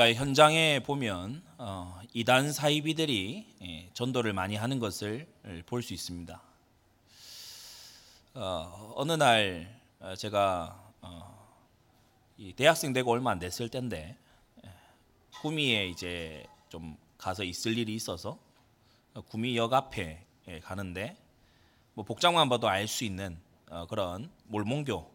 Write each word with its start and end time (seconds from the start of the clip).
우리가 0.00 0.14
현장에 0.14 0.80
보면 0.80 1.42
어, 1.58 2.00
이단 2.14 2.52
사이비들이 2.52 3.46
예, 3.62 3.90
전도를 3.92 4.32
많이 4.32 4.56
하는 4.56 4.78
것을 4.78 5.26
볼 5.66 5.82
수 5.82 5.92
있습니다. 5.92 6.42
어, 8.34 8.92
어느 8.96 9.12
날 9.12 9.78
어, 9.98 10.14
제가 10.16 10.92
어, 11.02 11.56
대학생 12.56 12.94
되고 12.94 13.10
얼마 13.12 13.30
안 13.32 13.38
됐을 13.38 13.68
때인데 13.68 14.16
예, 14.64 14.70
구미에 15.42 15.88
이제 15.88 16.46
좀 16.70 16.96
가서 17.18 17.44
있을 17.44 17.76
일이 17.76 17.94
있어서 17.94 18.38
구미역 19.28 19.74
앞에 19.74 20.24
예, 20.48 20.60
가는데 20.60 21.16
뭐 21.92 22.06
복장만 22.06 22.48
봐도 22.48 22.68
알 22.68 22.88
수 22.88 23.04
있는 23.04 23.38
어, 23.68 23.86
그런 23.86 24.30
몰몬교 24.44 25.12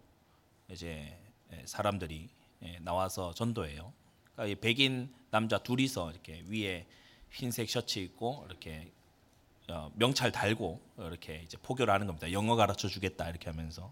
이제 0.69 1.17
예, 1.53 1.63
사람들이 1.65 2.29
나와서 2.81 3.33
전도해요. 3.33 4.04
그러니까 4.35 4.59
백인 4.61 5.13
남자 5.29 5.57
둘이서 5.57 6.11
이렇게 6.11 6.43
위에 6.47 6.85
흰색 7.31 7.69
셔츠 7.69 7.99
입고 7.99 8.45
이렇게 8.47 8.91
명찰 9.93 10.31
달고 10.31 10.79
이렇게 10.97 11.41
이제 11.43 11.57
포교를 11.61 11.93
하는 11.93 12.07
겁니다. 12.07 12.31
영어 12.31 12.55
가르쳐 12.55 12.87
주겠다 12.87 13.29
이렇게 13.29 13.49
하면서 13.49 13.91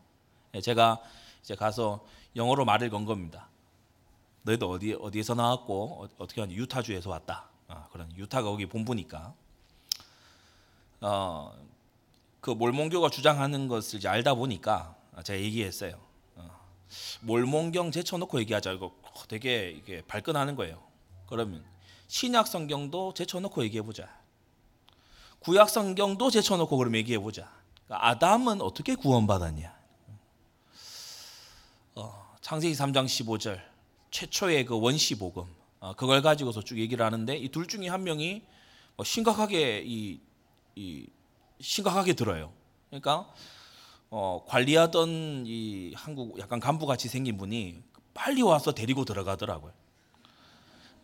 제가 0.62 1.02
이제 1.42 1.56
가서 1.56 2.06
영어로 2.36 2.66
말을 2.66 2.90
건 2.90 3.06
겁니다. 3.06 3.50
너희도 4.44 4.70
어디 4.70 4.94
어디에서 4.94 5.36
나왔고 5.36 6.08
어 6.18 6.28
떻게 6.28 6.42
하니 6.42 6.56
유타주에서 6.56 7.10
왔다. 7.10 7.50
아, 7.68 7.88
그런 7.92 8.16
유타가 8.18 8.50
거기 8.50 8.66
본부니까. 8.66 9.34
어, 11.02 11.54
그 12.40 12.52
몰몬교가 12.52 13.10
주장하는 13.10 13.68
것을 13.68 14.00
이제 14.00 14.08
알다 14.08 14.36
보니까 14.36 14.96
제가 15.24 15.40
얘기했어요. 15.40 16.00
어, 16.36 16.50
몰몬경 17.22 17.92
제쳐놓고 17.92 18.40
얘기하자. 18.42 18.74
이거 18.74 18.94
되게 19.28 19.72
이게 19.72 20.02
발끈하는 20.08 20.56
거예요. 20.56 20.82
그러면 21.28 21.64
신약 22.08 22.48
성경도 22.48 23.14
제쳐놓고 23.14 23.64
얘기해 23.64 23.82
보자. 23.84 24.10
구약 25.40 25.70
성경도 25.70 26.30
제쳐놓고 26.30 26.78
그럼 26.78 26.96
얘기해 26.96 27.20
보자. 27.20 27.52
그러니까 27.86 28.08
아담은 28.10 28.62
어떻게 28.62 28.96
구원받았냐? 28.96 29.74
어, 31.96 32.36
창세기 32.42 32.74
3장 32.76 33.06
15절 33.06 33.62
최초의 34.12 34.66
그 34.66 34.80
원시 34.80 35.18
복음 35.18 35.46
어, 35.80 35.94
그걸 35.96 36.22
가지고서 36.22 36.64
쭉 36.64 36.78
얘기를 36.80 37.06
하는데 37.06 37.36
이 37.36 37.50
둘 37.50 37.68
중에 37.68 37.88
한 37.88 38.04
명이 38.04 38.44
뭐 38.96 39.04
심각하게 39.04 39.84
이, 39.86 40.20
이 40.76 41.08
심각하게 41.60 42.14
들어요. 42.14 42.54
그러니까 42.90 43.28
어, 44.10 44.46
관리하던 44.48 45.46
이 45.48 45.94
한국 45.96 46.40
약간 46.40 46.60
간부 46.60 46.86
같이 46.86 47.10
생긴 47.10 47.38
분이 47.38 47.82
빨리 48.14 48.42
와서 48.42 48.74
데리고 48.74 49.06
들어가더라고요. 49.06 49.74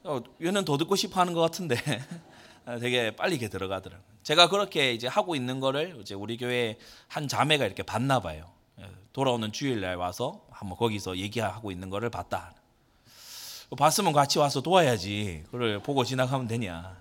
어, 0.03 0.21
얘는 0.41 0.65
더 0.65 0.77
듣고 0.77 0.95
싶어 0.95 1.19
하는 1.19 1.33
것 1.33 1.41
같은데 1.41 1.75
되게 2.79 3.16
빨리 3.16 3.35
이렇게 3.35 3.49
들어가더라고요. 3.49 4.07
제가 4.23 4.49
그렇게 4.49 4.93
이제 4.93 5.07
하고 5.07 5.35
있는 5.35 5.59
거를 5.59 5.97
이제 6.01 6.13
우리 6.13 6.38
교회 6.38 6.77
한 7.07 7.27
자매가 7.27 7.66
이렇게 7.66 7.83
봤나 7.83 8.19
봐요. 8.19 8.51
예, 8.79 8.85
돌아오는 9.11 9.51
주일날 9.51 9.95
와서 9.95 10.45
한번 10.51 10.77
거기서 10.77 11.17
얘기하고 11.17 11.71
있는 11.71 11.89
거를 11.89 12.09
봤다. 12.09 12.53
봤으면 13.77 14.13
같이 14.13 14.39
와서 14.39 14.61
도와야지. 14.61 15.44
그걸 15.45 15.79
보고 15.79 16.03
지나가면 16.03 16.47
되냐. 16.47 16.97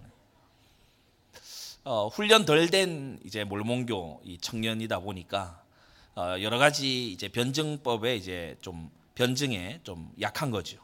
어, 1.84 2.08
훈련 2.08 2.44
덜 2.44 2.68
된 2.68 3.18
이제 3.24 3.44
몰몬교 3.44 4.20
이 4.24 4.36
청년이다 4.38 4.98
보니까 4.98 5.62
어, 6.14 6.36
여러 6.42 6.58
가지 6.58 7.10
이제 7.10 7.28
변증법에 7.28 8.16
이제 8.16 8.56
좀 8.60 8.90
변증에 9.18 9.80
좀 9.82 10.12
약한 10.20 10.52
거죠. 10.52 10.78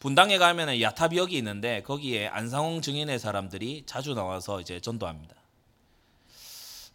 분당에 0.00 0.38
가면은 0.38 0.80
야탑역이 0.80 1.36
있는데 1.36 1.82
거기에 1.82 2.28
안상홍 2.28 2.80
증인의 2.80 3.18
사람들이 3.18 3.82
자주 3.84 4.14
나와서 4.14 4.62
이제 4.62 4.80
전도합니다. 4.80 5.34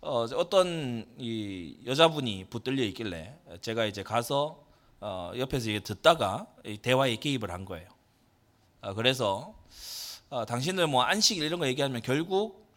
어, 0.01 0.25
어떤 0.35 1.05
이 1.19 1.77
여자분이 1.85 2.45
붙들려 2.49 2.83
있길래 2.85 3.35
제가 3.61 3.85
이제 3.85 4.01
가서 4.01 4.63
어, 5.01 5.31
옆에서 5.37 5.69
이게 5.69 5.79
듣다가 5.81 6.47
대화에 6.81 7.17
개입을 7.17 7.51
한 7.51 7.65
거예요. 7.65 7.87
어, 8.81 8.95
그래서 8.95 9.53
어, 10.31 10.45
당신들 10.45 10.87
뭐 10.87 11.03
안식 11.03 11.37
이런 11.37 11.59
거 11.59 11.67
얘기하면 11.67 12.01
결국 12.01 12.67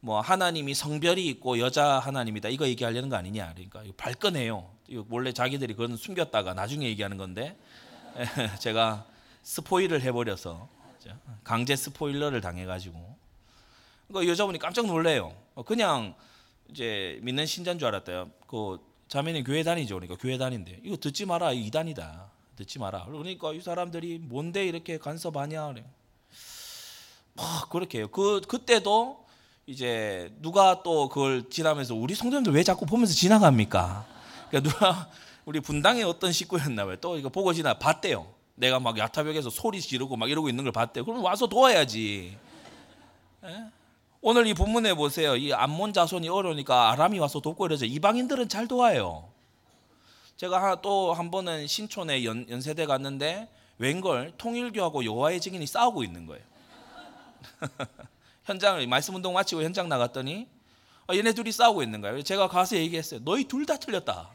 뭐 0.00 0.22
하나님이 0.22 0.72
성별이 0.72 1.26
있고 1.26 1.58
여자 1.58 1.98
하나님이다 1.98 2.48
이거 2.48 2.66
얘기하려는 2.66 3.10
거 3.10 3.16
아니냐 3.16 3.52
그러니까 3.54 3.82
발끈해요. 3.98 4.79
원래 5.08 5.32
자기들이 5.32 5.74
그건 5.74 5.96
숨겼다가 5.96 6.54
나중에 6.54 6.86
얘기하는 6.86 7.16
건데 7.16 7.56
제가 8.60 9.06
스포일을 9.42 10.02
해버려서 10.02 10.68
강제 11.44 11.76
스포일러를 11.76 12.40
당해가지고 12.40 13.16
그러니까 14.08 14.30
여자분이 14.30 14.58
깜짝 14.58 14.86
놀래요. 14.86 15.32
어, 15.54 15.62
그냥 15.62 16.14
이제 16.68 17.18
믿는 17.22 17.46
신자인 17.46 17.78
줄 17.78 17.88
알았대요. 17.88 18.30
그 18.46 18.78
자매는 19.08 19.44
교회 19.44 19.62
다니죠. 19.62 19.94
그러니까 19.94 20.16
교회 20.16 20.36
다닌대. 20.36 20.80
이거 20.84 20.96
듣지 20.96 21.26
마라. 21.26 21.52
이단이다. 21.52 22.30
듣지 22.56 22.78
마라. 22.78 23.04
그러니까 23.06 23.52
이 23.52 23.60
사람들이 23.60 24.18
뭔데 24.18 24.66
이렇게 24.66 24.98
간섭하냐 24.98 25.68
그래. 25.68 25.84
막 27.34 27.70
그렇게 27.70 27.98
해요. 27.98 28.08
그 28.08 28.40
그때도 28.40 29.24
이제 29.66 30.32
누가 30.40 30.82
또 30.82 31.08
그걸 31.08 31.48
지나면서 31.48 31.94
우리 31.94 32.14
성도님들 32.14 32.52
왜 32.52 32.64
자꾸 32.64 32.86
보면서 32.86 33.14
지나갑니까? 33.14 34.06
그러니까 34.50 34.60
누가 34.70 35.08
우리 35.44 35.60
분당의 35.60 36.02
어떤 36.04 36.32
식구였나 36.32 36.84
봐요. 36.84 36.96
또 37.00 37.16
이거 37.16 37.28
보고 37.28 37.52
지나 37.52 37.74
봤대요. 37.78 38.26
내가 38.56 38.78
막 38.78 38.98
야타벽에서 38.98 39.48
소리 39.50 39.80
지르고 39.80 40.16
막 40.16 40.30
이러고 40.30 40.48
있는 40.48 40.64
걸 40.64 40.72
봤대요. 40.72 41.04
그럼 41.04 41.24
와서 41.24 41.46
도와야지. 41.46 42.36
에? 43.44 43.64
오늘 44.20 44.46
이 44.46 44.52
본문에 44.52 44.92
보세요. 44.94 45.34
이 45.36 45.52
암몬 45.52 45.94
자손이 45.94 46.28
어려우니까 46.28 46.90
아람이 46.90 47.18
와서 47.18 47.40
돕고 47.40 47.66
이러죠. 47.66 47.86
이방인들은 47.86 48.48
잘 48.50 48.68
도와요. 48.68 49.28
제가 50.36 50.80
또 50.82 51.12
한 51.14 51.30
번은 51.30 51.66
신촌에 51.66 52.24
연, 52.24 52.46
연세대 52.50 52.84
갔는데 52.86 53.48
웬걸 53.78 54.32
통일교하고 54.36 55.04
여호와의 55.06 55.40
증인이 55.40 55.66
싸우고 55.66 56.04
있는 56.04 56.26
거예요. 56.26 56.42
현장을 58.44 58.86
말씀 58.86 59.14
운동 59.14 59.32
마치고 59.34 59.62
현장 59.62 59.88
나갔더니 59.88 60.46
어, 61.10 61.14
얘네 61.14 61.32
둘이 61.32 61.50
싸우고 61.50 61.82
있는 61.82 62.00
거예요. 62.02 62.22
제가 62.22 62.48
가서 62.48 62.76
얘기했어요. 62.76 63.20
너희 63.24 63.44
둘 63.44 63.64
다 63.64 63.76
틀렸다. 63.78 64.30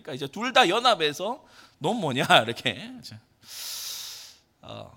그러니까 0.00 0.12
이제 0.14 0.26
둘 0.26 0.52
다 0.52 0.68
연합해서 0.68 1.44
넌 1.78 1.96
뭐냐 1.96 2.24
이렇게. 2.46 2.90
어, 4.62 4.90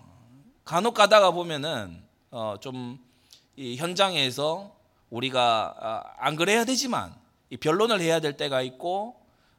간혹 0.66 0.94
가다가 0.94 1.32
보면은 1.32 2.04
어, 2.32 2.56
좀이 2.60 3.76
현장에서 3.78 4.76
우리가 5.10 5.76
아, 5.80 6.04
안 6.18 6.36
그래야 6.36 6.66
되지만 6.66 7.14
변론을 7.60 8.02
해야 8.02 8.20
될 8.20 8.38
때가 8.38 8.62
있고 8.62 9.16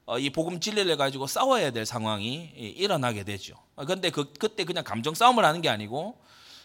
어, 0.07 0.19
이 0.19 0.31
복음 0.31 0.61
진리를 0.61 0.97
가지고 0.97 1.27
싸워야 1.27 1.71
될 1.71 1.87
상황이 1.87 2.51
일어나게 2.57 3.25
되죠. 3.25 3.55
그런데 3.77 4.11
그, 4.11 4.33
그때 4.35 4.65
그냥 4.65 4.85
감정 4.85 5.15
싸움을 5.15 5.45
하는 5.45 5.61
게 5.61 5.69
아니고 5.69 6.19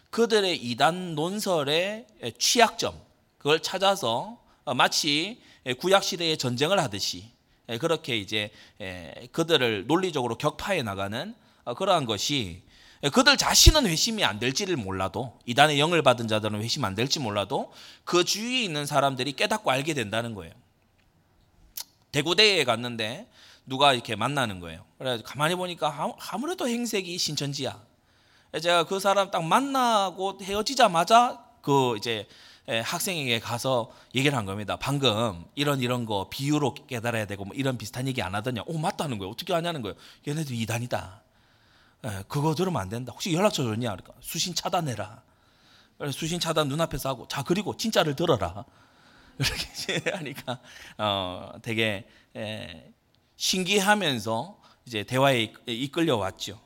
그들의 0.10 0.58
이단 0.58 1.16
논설의 1.16 2.08
취약점 2.40 3.00
그걸 3.38 3.62
찾아서 3.62 4.40
어, 4.64 4.74
마치 4.74 5.42
구약 5.80 6.04
시대의 6.04 6.38
전쟁을 6.38 6.80
하듯이 6.80 7.35
그렇게 7.80 8.18
이제 8.18 8.52
그들을 9.32 9.88
논리적으로 9.88 10.38
격파해 10.38 10.84
나가는 10.84 11.36
어, 11.64 11.74
그러한 11.74 12.06
것이 12.06 12.64
예, 13.04 13.10
그들 13.10 13.38
자신은 13.38 13.86
회심이 13.86 14.24
안 14.24 14.40
될지를 14.40 14.78
몰라도 14.78 15.38
이단의 15.46 15.80
영을 15.80 16.02
받은 16.02 16.28
자들은 16.28 16.62
회심 16.62 16.86
안 16.86 16.96
될지 16.96 17.20
몰라도 17.20 17.72
그 18.04 18.24
주위에 18.24 18.64
있는 18.64 18.86
사람들이 18.86 19.34
깨닫고 19.34 19.70
알게 19.70 19.94
된다는 19.94 20.34
거예요. 20.34 20.54
대구대에 22.12 22.64
갔는데 22.64 23.28
누가 23.66 23.94
이렇게 23.94 24.16
만나는 24.16 24.60
거예요. 24.60 24.86
그래 24.98 25.20
가만히 25.24 25.56
보니까 25.56 26.16
아무래도 26.32 26.68
행색이 26.68 27.18
신천지야. 27.18 27.80
제가 28.62 28.86
그 28.86 29.00
사람 29.00 29.32
딱 29.32 29.44
만나고 29.44 30.40
헤어지자마자 30.42 31.44
그 31.62 31.98
이제 31.98 32.12
예, 32.20 32.28
학생에게 32.68 33.40
가서 33.40 33.92
얘기를 34.16 34.36
한 34.38 34.46
겁니다. 34.46 34.76
방금 34.76 35.46
이런 35.54 35.82
이런 35.82 36.06
거 36.06 36.30
비유로 36.30 36.74
깨달아야 36.88 37.26
되고 37.26 37.46
뭐 37.46 37.56
이런 37.56 37.78
비슷한 37.78 38.08
얘기 38.08 38.22
안 38.22 38.34
하더냐? 38.34 38.64
오 38.66 38.78
맞다는 38.78 39.20
거예요. 39.20 39.32
어떻게 39.32 39.54
하냐는 39.54 39.82
거예요. 39.82 39.96
얘네들 40.28 40.56
이단이다. 40.56 41.22
예, 42.06 42.24
그거 42.28 42.56
들으면 42.56 42.82
안 42.82 42.90
된다. 42.90 43.12
혹시 43.14 43.34
연락처 43.34 43.64
줬냐? 43.64 43.96
그러니까 43.96 44.14
수신 44.20 44.56
차단해라. 44.56 45.22
수신 46.12 46.40
차단 46.40 46.68
눈앞에서 46.68 47.10
하고 47.10 47.28
자 47.28 47.44
그리고 47.44 47.78
진짜를 47.78 48.16
들어라. 48.16 48.66
이렇게 49.38 50.10
하니까 50.10 50.60
어, 50.98 51.52
되게 51.62 52.08
에, 52.36 52.42
예, 52.42 52.94
신기하면서 53.38 54.60
이제 54.86 55.04
대화에 55.04 55.54
이끌려 55.68 56.18
왔죠. 56.18 56.60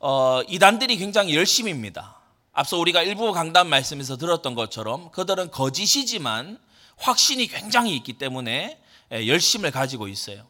어, 0.00 0.42
이단들이 0.48 0.96
굉장히 0.96 1.34
열심입니다. 1.34 2.17
앞서 2.58 2.76
우리가 2.76 3.04
일부 3.04 3.32
강단 3.32 3.68
말씀에서 3.68 4.16
들었던 4.16 4.56
것처럼 4.56 5.12
그들은 5.12 5.52
거짓이지만 5.52 6.58
확신이 6.96 7.46
굉장히 7.46 7.94
있기 7.94 8.14
때문에 8.14 8.80
예, 9.12 9.28
열심을 9.28 9.70
가지고 9.70 10.08
있어요. 10.08 10.42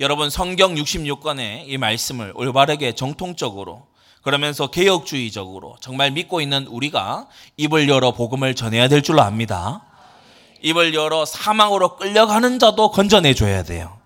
여러분 0.00 0.30
성경 0.30 0.74
66권의 0.76 1.64
이 1.66 1.76
말씀을 1.76 2.32
올바르게 2.36 2.94
정통적으로 2.94 3.86
그러면서 4.22 4.68
개혁주의적으로 4.68 5.76
정말 5.80 6.10
믿고 6.12 6.40
있는 6.40 6.66
우리가 6.66 7.28
입을 7.58 7.86
열어 7.86 8.12
복음을 8.12 8.54
전해야 8.54 8.88
될 8.88 9.02
줄로 9.02 9.20
압니다. 9.20 9.84
입을 10.62 10.94
열어 10.94 11.26
사망으로 11.26 11.96
끌려가는 11.96 12.60
자도 12.60 12.92
건져내 12.92 13.34
줘야 13.34 13.62
돼요. 13.62 13.98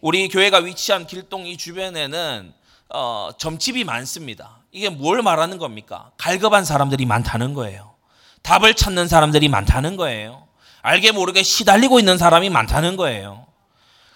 우리 0.00 0.28
교회가 0.28 0.60
위치한 0.60 1.06
길동 1.06 1.46
이 1.46 1.58
주변에는 1.58 2.54
어, 2.88 3.30
점집이 3.36 3.84
많습니다. 3.84 4.63
이게 4.74 4.88
뭘 4.90 5.22
말하는 5.22 5.58
겁니까? 5.58 6.10
갈급한 6.18 6.64
사람들이 6.64 7.06
많다는 7.06 7.54
거예요. 7.54 7.94
답을 8.42 8.74
찾는 8.74 9.06
사람들이 9.06 9.48
많다는 9.48 9.96
거예요. 9.96 10.48
알게 10.82 11.12
모르게 11.12 11.44
시달리고 11.44 12.00
있는 12.00 12.18
사람이 12.18 12.50
많다는 12.50 12.96
거예요. 12.96 13.46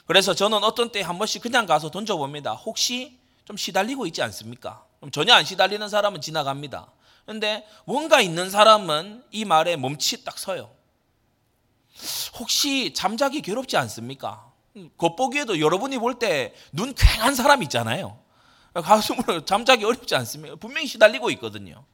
그래서 0.07 0.35
저는 0.35 0.65
어떤 0.65 0.91
때 0.91 1.01
한 1.01 1.17
번씩 1.17 1.43
그냥 1.43 1.65
가서 1.65 1.91
던져봅니다. 1.91 2.55
혹시 2.55 3.19
좀 3.45 3.57
시달리고 3.57 4.07
있지 4.09 4.21
않습니까? 4.23 4.85
전혀 5.13 5.33
안 5.33 5.45
시달리는 5.45 5.89
사람은 5.89 6.21
지나갑니다. 6.21 6.89
근데 7.25 7.65
뭔가 7.85 8.21
있는 8.21 8.51
사람은 8.51 9.23
이 9.31 9.45
말에 9.45 9.77
몸치 9.77 10.25
딱 10.25 10.39
서요. 10.39 10.71
혹시 12.39 12.93
잠자기 12.95 13.43
괴롭지 13.43 13.77
않습니까? 13.77 14.45
겉보기에도 14.99 15.61
여러분이 15.61 15.99
볼 15.99 16.19
때 16.19 16.53
눈 16.73 16.95
쾌한 16.95 17.35
사람 17.37 17.63
있잖아요. 17.63 18.19
가슴으로 18.83 19.45
잠자기 19.47 19.85
어렵지 19.85 20.15
않습니까? 20.15 20.57
분명히 20.57 20.87
시달리고 20.87 21.31
있거든요. 21.33 21.85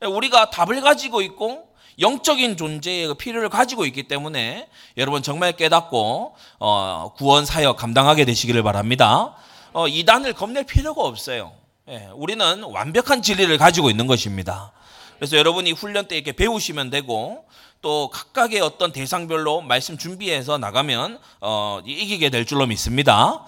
우리가 0.00 0.50
답을 0.50 0.80
가지고 0.80 1.22
있고 1.22 1.68
영적인 1.98 2.56
존재의 2.56 3.08
그 3.08 3.14
필요를 3.14 3.48
가지고 3.48 3.84
있기 3.86 4.04
때문에 4.04 4.68
여러분 4.96 5.22
정말 5.22 5.52
깨닫고 5.52 6.34
어, 6.58 7.12
구원 7.16 7.44
사역 7.44 7.76
감당하게 7.76 8.24
되시기를 8.24 8.62
바랍니다. 8.62 9.36
어, 9.72 9.88
이단을 9.88 10.32
겁낼 10.32 10.64
필요가 10.64 11.02
없어요. 11.02 11.52
예, 11.88 12.08
우리는 12.14 12.62
완벽한 12.62 13.22
진리를 13.22 13.56
가지고 13.58 13.90
있는 13.90 14.06
것입니다. 14.06 14.72
그래서 15.16 15.36
여러분이 15.36 15.72
훈련 15.72 16.08
때 16.08 16.16
이렇게 16.16 16.32
배우시면 16.32 16.90
되고 16.90 17.44
또 17.82 18.08
각각의 18.10 18.60
어떤 18.60 18.92
대상별로 18.92 19.60
말씀 19.60 19.98
준비해서 19.98 20.56
나가면 20.56 21.18
어, 21.40 21.80
이기게 21.84 22.30
될 22.30 22.46
줄로 22.46 22.64
믿습니다. 22.66 23.44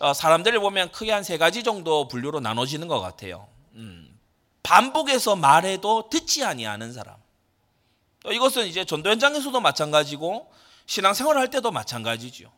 어, 0.00 0.14
사람들을 0.14 0.58
보면 0.58 0.90
크게 0.90 1.12
한 1.12 1.22
세 1.22 1.36
가지 1.36 1.62
정도 1.62 2.08
분류로 2.08 2.40
나눠지는 2.40 2.88
것 2.88 3.00
같아요. 3.00 3.46
음, 3.74 4.08
반복해서 4.62 5.36
말해도 5.36 6.08
듣지 6.08 6.44
아니하는 6.44 6.92
사람. 6.94 7.16
어, 8.24 8.32
이것은 8.32 8.66
이제 8.66 8.86
전도 8.86 9.10
현장에서도 9.10 9.60
마찬가지고 9.60 10.50
신앙생활을 10.86 11.38
할 11.38 11.50
때도 11.50 11.70
마찬가지죠. 11.70 12.50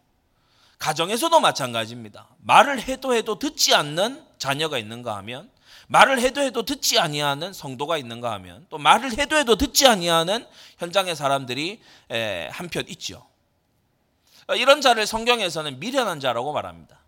가정에서도 0.79 1.41
마찬가지입니다. 1.41 2.29
말을 2.39 2.81
해도 2.83 3.15
해도 3.15 3.39
듣지 3.39 3.75
않는 3.75 4.25
자녀가 4.39 4.79
있는가 4.79 5.17
하면 5.17 5.51
말을 5.93 6.21
해도 6.21 6.41
해도 6.41 6.63
듣지 6.65 7.01
아니하는 7.01 7.53
성도가 7.53 7.99
있는가 7.99 8.31
하면 8.35 8.65
또 8.71 8.79
말을 8.79 9.19
해도 9.19 9.37
해도 9.37 9.57
듣지 9.57 9.89
아니하는 9.89 10.47
현장의 10.79 11.17
사람들이 11.17 11.81
한편 12.53 12.85
있죠. 12.91 13.27
어, 14.47 14.55
이런 14.55 14.81
자를 14.81 15.05
성경에서는 15.05 15.81
미련한 15.81 16.21
자라고 16.21 16.53
말합니다. 16.53 17.01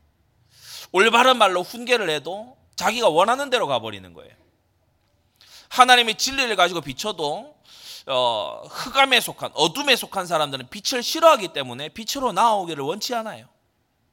올바른 0.91 1.39
말로 1.39 1.63
훈계를 1.63 2.11
해도 2.11 2.57
자기가 2.75 3.09
원하는 3.09 3.51
대로 3.51 3.69
가버리는 3.69 4.13
거예요. 4.15 4.33
하나님의 5.69 6.17
진리를 6.17 6.55
가지고 6.57 6.81
비춰도 6.81 7.55
어, 8.07 8.63
흑암에 8.69 9.21
속한 9.21 9.53
어둠에 9.55 9.95
속한 9.95 10.27
사람들은 10.27 10.71
빛을 10.71 11.05
싫어하기 11.05 11.53
때문에 11.53 11.91
빛으로 11.91 12.33
나오기를 12.33 12.83
원치 12.83 13.15
않아요. 13.15 13.47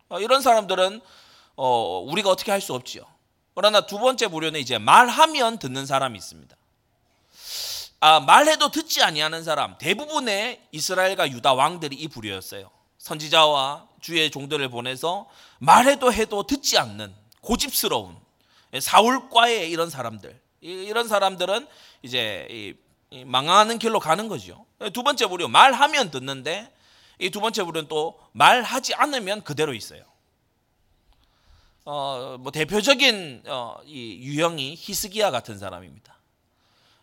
어, 0.10 0.20
이런 0.20 0.44
사람들은 0.44 1.02
어, 1.56 2.06
우리가 2.08 2.30
어떻게 2.30 2.52
할 2.52 2.62
수 2.62 2.76
없지요. 2.76 3.04
그러나 3.60 3.82
두 3.82 4.00
번째 4.00 4.30
부류는 4.30 4.58
이제 4.58 4.78
말하면 4.78 5.60
듣는 5.60 5.86
사람이 5.86 6.18
있습니다. 6.18 6.56
아, 8.00 8.22
말해도 8.22 8.72
듣지 8.72 9.04
아니하는 9.04 9.44
사람 9.44 9.78
대부분의 9.78 10.62
이스라엘과 10.72 11.30
유다 11.30 11.56
왕들이 11.56 11.94
이 11.98 12.08
부류였어요. 12.08 12.72
선지자와 13.00 13.86
주의 14.00 14.32
종들을 14.32 14.70
보내서 14.70 15.28
말해도 15.58 16.14
해도 16.14 16.44
듣지 16.44 16.78
않는 16.78 17.14
고집스러운 17.42 18.16
사울과의 18.80 19.70
이런 19.70 19.90
사람들 19.90 20.40
이런 20.62 21.10
사람들은 21.10 21.68
이제 22.02 22.78
망하는 23.26 23.78
길로 23.78 24.00
가는 24.00 24.30
거죠. 24.30 24.66
두 24.94 25.04
번째 25.04 25.28
부류 25.28 25.50
말하면 25.50 26.12
듣는데 26.12 26.74
이 27.20 27.30
두 27.30 27.42
번째 27.42 27.64
부류는 27.64 27.90
또 27.90 28.18
말하지 28.32 28.94
않으면 28.94 29.44
그대로 29.44 29.74
있어요. 29.74 30.09
어, 31.86 32.38
뭐 32.40 32.52
대표적인 32.52 33.44
어, 33.48 33.78
이 33.86 34.18
유형이 34.22 34.76
히스기야 34.78 35.32
같은 35.32 35.58
사람입니다. 35.58 36.16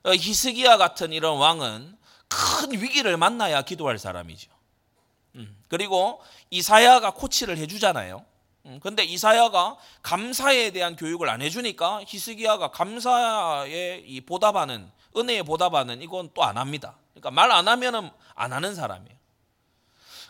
어, 0.04 0.12
히스기야 0.12 0.76
같은 0.76 1.12
이런 1.12 1.38
왕은 1.38 1.96
큰 2.28 2.72
위기를 2.72 3.16
만나야 3.16 3.62
기도할 3.62 3.98
사람이죠. 3.98 4.50
음, 5.36 5.56
그리고 5.68 6.22
이사야가 6.50 7.12
코치를 7.12 7.58
해주잖아요. 7.58 8.24
음, 8.66 8.80
근데 8.82 9.04
이사야가 9.04 9.76
감사에 10.02 10.70
대한 10.70 10.96
교육을 10.96 11.28
안 11.28 11.42
해주니까 11.42 12.02
히스기야가 12.06 12.70
감사에 12.70 14.02
이 14.06 14.20
보답하는 14.20 14.90
은혜에 15.16 15.42
보답하는 15.42 16.02
이건 16.02 16.30
또 16.34 16.42
안 16.42 16.58
합니다. 16.58 16.96
그러니까 17.14 17.30
말 17.30 17.50
안 17.50 17.66
하면은 17.68 18.10
안 18.34 18.52
하는 18.52 18.74
사람이에요. 18.74 19.16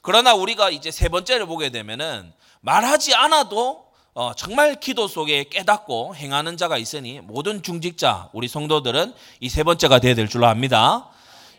그러나 0.02 0.34
우리가 0.34 0.70
이제 0.70 0.90
세 0.90 1.08
번째를 1.08 1.46
보게 1.46 1.70
되면은 1.70 2.32
말하지 2.60 3.14
않아도 3.14 3.85
어, 4.18 4.32
정말 4.34 4.80
기도 4.80 5.08
속에 5.08 5.44
깨닫고 5.44 6.16
행하는 6.16 6.56
자가 6.56 6.78
있으니 6.78 7.20
모든 7.20 7.62
중직자 7.62 8.30
우리 8.32 8.48
성도들은 8.48 9.12
이 9.40 9.48
세 9.50 9.62
번째가 9.62 9.98
되어야 9.98 10.14
될 10.14 10.26
줄로 10.26 10.46
압니다. 10.46 11.10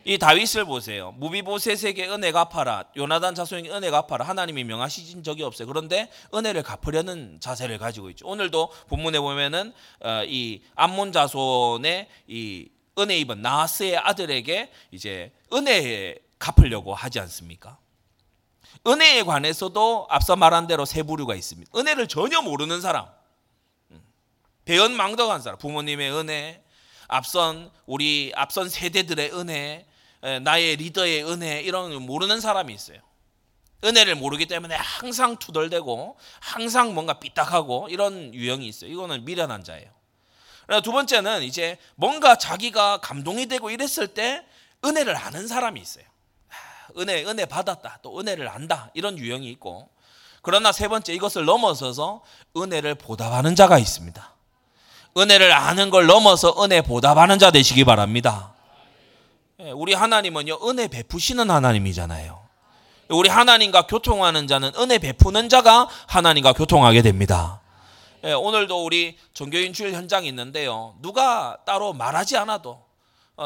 이 0.04 0.18
다윗을 0.18 0.66
보세요. 0.66 1.14
무비보셋에게 1.18 2.08
은혜 2.08 2.32
갚아라. 2.32 2.86
요나단 2.96 3.36
자손에게 3.36 3.70
은혜 3.70 3.92
갚아라. 3.92 4.26
하나님이 4.26 4.64
명하신 4.64 5.22
적이 5.22 5.44
없어요. 5.44 5.68
그런데 5.68 6.10
은혜를 6.34 6.64
갚으려는 6.64 7.38
자세를 7.40 7.78
가지고 7.78 8.10
있죠. 8.10 8.26
오늘도 8.26 8.72
본문에 8.88 9.20
보면은 9.20 9.72
어, 10.04 10.24
이 10.26 10.62
암몬 10.74 11.12
자손의 11.12 12.08
이 12.28 12.70
은혜 12.98 13.20
입은 13.20 13.44
나스의 13.44 13.98
아들에게 13.98 14.72
이제 14.92 15.32
은혜 15.54 16.16
갚으려고 16.40 16.96
하지 16.96 17.20
않습니까? 17.20 17.78
은혜에 18.86 19.24
관해서도 19.24 20.08
앞서 20.10 20.36
말한 20.36 20.68
대로 20.68 20.86
세 20.86 21.04
부류가 21.04 21.36
있습니다. 21.36 21.72
은혜를 21.78 22.08
전혀 22.08 22.42
모르는 22.42 22.82
사람, 22.82 23.08
음. 23.92 24.04
배은망덕한 24.66 25.42
사람, 25.42 25.58
부모님의 25.58 26.12
은혜, 26.12 26.64
앞선 27.08 27.72
우리 27.86 28.32
앞선 28.36 28.70
세대들의 28.70 29.34
은혜, 29.34 29.86
나의 30.42 30.76
리더의 30.76 31.24
은혜 31.24 31.62
이런 31.62 32.02
모르는 32.02 32.42
사람이 32.42 32.74
있어요. 32.74 33.00
은혜를 33.84 34.16
모르기 34.16 34.48
때문에 34.48 34.76
항상 34.76 35.38
투덜대고 35.38 36.18
항상 36.40 36.94
뭔가 36.94 37.20
삐딱하고 37.20 37.88
이런 37.92 38.34
유형이 38.34 38.68
있어요. 38.68 38.92
이거는 38.92 39.24
미련한 39.24 39.64
자예요. 39.64 39.90
두 40.84 40.92
번째는 40.92 41.44
이제 41.44 41.78
뭔가 41.96 42.38
자기가 42.38 42.98
감동이 42.98 43.46
되고 43.46 43.70
이랬을 43.70 44.08
때 44.14 44.44
은혜를 44.84 45.16
아는 45.16 45.48
사람이 45.48 45.80
있어요. 45.80 46.06
은혜, 46.98 47.24
은혜 47.26 47.46
받았다. 47.46 48.00
또 48.02 48.20
은혜를 48.20 48.48
안다. 48.48 48.90
이런 48.94 49.18
유형이 49.18 49.50
있고. 49.52 49.90
그러나 50.42 50.72
세 50.72 50.88
번째 50.88 51.14
이것을 51.14 51.46
넘어서서 51.46 52.22
은혜를 52.56 52.96
보답하는 52.96 53.56
자가 53.56 53.78
있습니다. 53.78 54.34
은혜를 55.18 55.52
아는 55.52 55.90
걸 55.90 56.06
넘어서 56.06 56.64
은혜 56.64 56.82
보답하는 56.82 57.40
자 57.40 57.52
되시기 57.52 57.84
바랍니다. 57.84 58.54
예, 59.60 59.72
우리 59.72 59.94
하나님은요, 59.94 60.60
은혜 60.70 60.88
베푸시는 60.88 61.50
하나님이잖아요. 61.50 62.40
우리 63.10 63.30
하나님과 63.30 63.88
교통하는 63.88 64.48
자는 64.48 64.72
은혜 64.78 64.98
베푸는 65.00 65.50
자가 65.50 65.88
하나님과 66.08 66.54
교통하게 66.54 67.02
됩니다. 67.02 67.62
예, 68.24 68.34
오늘도 68.34 68.86
우리 68.86 69.18
종교인 69.34 69.74
주일 69.74 69.94
현장이 69.94 70.28
있는데요. 70.28 70.96
누가 71.02 71.58
따로 71.66 71.94
말하지 71.94 72.38
않아도 72.38 72.72
어, 72.72 72.87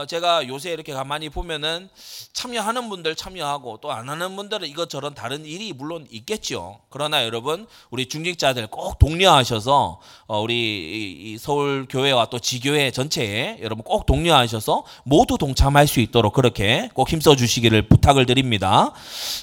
제가 0.08 0.48
요새 0.48 0.72
이렇게 0.72 0.94
가만히 0.94 1.30
보면은 1.30 1.90
참여하는 2.34 2.90
분들 2.90 3.16
참여하고 3.16 3.78
또 3.82 3.92
안 3.92 4.10
하는 4.10 4.36
분들은 4.38 4.68
이것저런 4.68 5.14
다른 5.14 5.46
일이 5.46 5.74
물론 5.74 6.08
있겠죠. 6.10 6.80
그러나 6.90 7.26
여러분 7.26 7.68
우리 7.90 8.08
중직자들 8.08 8.68
꼭 8.68 8.98
독려하셔서 9.00 10.00
어, 10.28 10.42
우리 10.42 11.34
이 11.34 11.38
서울 11.38 11.86
교회와 11.90 12.28
또 12.28 12.40
지교회 12.40 12.92
전체에 12.92 13.60
여러분 13.62 13.84
꼭 13.84 14.06
독려하셔서 14.06 14.86
모두 15.04 15.38
동참할 15.38 15.88
수 15.88 16.00
있도록 16.00 16.34
그렇게 16.34 16.90
꼭 16.94 17.10
힘써 17.10 17.36
주시기를 17.36 17.90
부탁을 17.90 18.26
드립니다. 18.26 18.94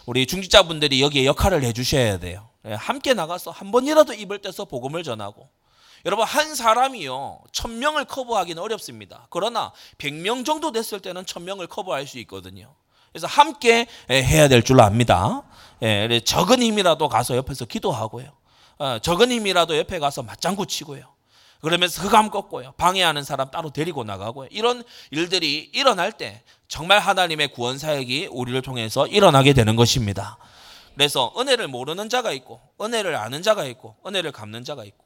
우리 0.07 0.26
중직자분들이 0.26 1.02
여기에 1.02 1.26
역할을 1.26 1.62
해 1.62 1.73
주셔야 1.75 2.19
돼요. 2.19 2.49
예, 2.67 2.73
함께 2.73 3.14
나가서 3.14 3.50
한 3.50 3.71
번이라도 3.71 4.14
입을 4.14 4.40
떼서 4.40 4.64
복음을 4.64 5.02
전하고 5.02 5.49
여러분 6.05 6.25
한 6.25 6.55
사람이요 6.55 7.40
천 7.52 7.78
명을 7.78 8.05
커버하기는 8.05 8.62
어렵습니다. 8.62 9.26
그러나 9.31 9.73
백 9.99 10.12
명 10.14 10.45
정도 10.45 10.73
됐을 10.73 11.00
때는 11.00 11.26
천 11.26 11.45
명을 11.45 11.67
커버할 11.67 12.07
수 12.07 12.19
있거든요. 12.21 12.75
그래서 13.12 13.26
함께 13.26 13.87
해야 14.11 14.49
될줄 14.49 14.81
압니다. 14.81 15.43
예, 15.83 16.21
적은 16.25 16.62
힘이라도 16.62 17.09
가서 17.09 17.37
옆에서 17.37 17.64
기도하고요. 17.64 18.31
어, 18.78 18.99
적은 19.00 19.33
힘이라도 19.33 19.76
옆에 19.78 19.99
가서 19.99 20.23
맞장구 20.23 20.67
치고요. 20.67 21.02
그러면서 21.61 22.02
흑암 22.02 22.31
꺾고요. 22.31 22.73
방해하는 22.76 23.25
사람 23.25 23.50
따로 23.50 23.71
데리고 23.71 24.05
나가고요. 24.05 24.49
이런 24.52 24.85
일들이 25.11 25.69
일어날 25.73 26.12
때 26.12 26.43
정말 26.69 27.00
하나님의 27.00 27.49
구원 27.49 27.78
사역이 27.78 28.28
우리를 28.31 28.61
통해서 28.62 29.07
일어나게 29.09 29.52
되는 29.55 29.75
것입니다. 29.75 30.38
그래서 30.95 31.33
은혜를 31.37 31.67
모르는 31.67 32.09
자가 32.09 32.31
있고 32.33 32.61
은혜를 32.81 33.17
아는 33.17 33.43
자가 33.43 33.64
있고 33.64 33.97
은혜를 34.07 34.31
갚는 34.31 34.62
자가 34.64 34.85
있고 34.85 35.05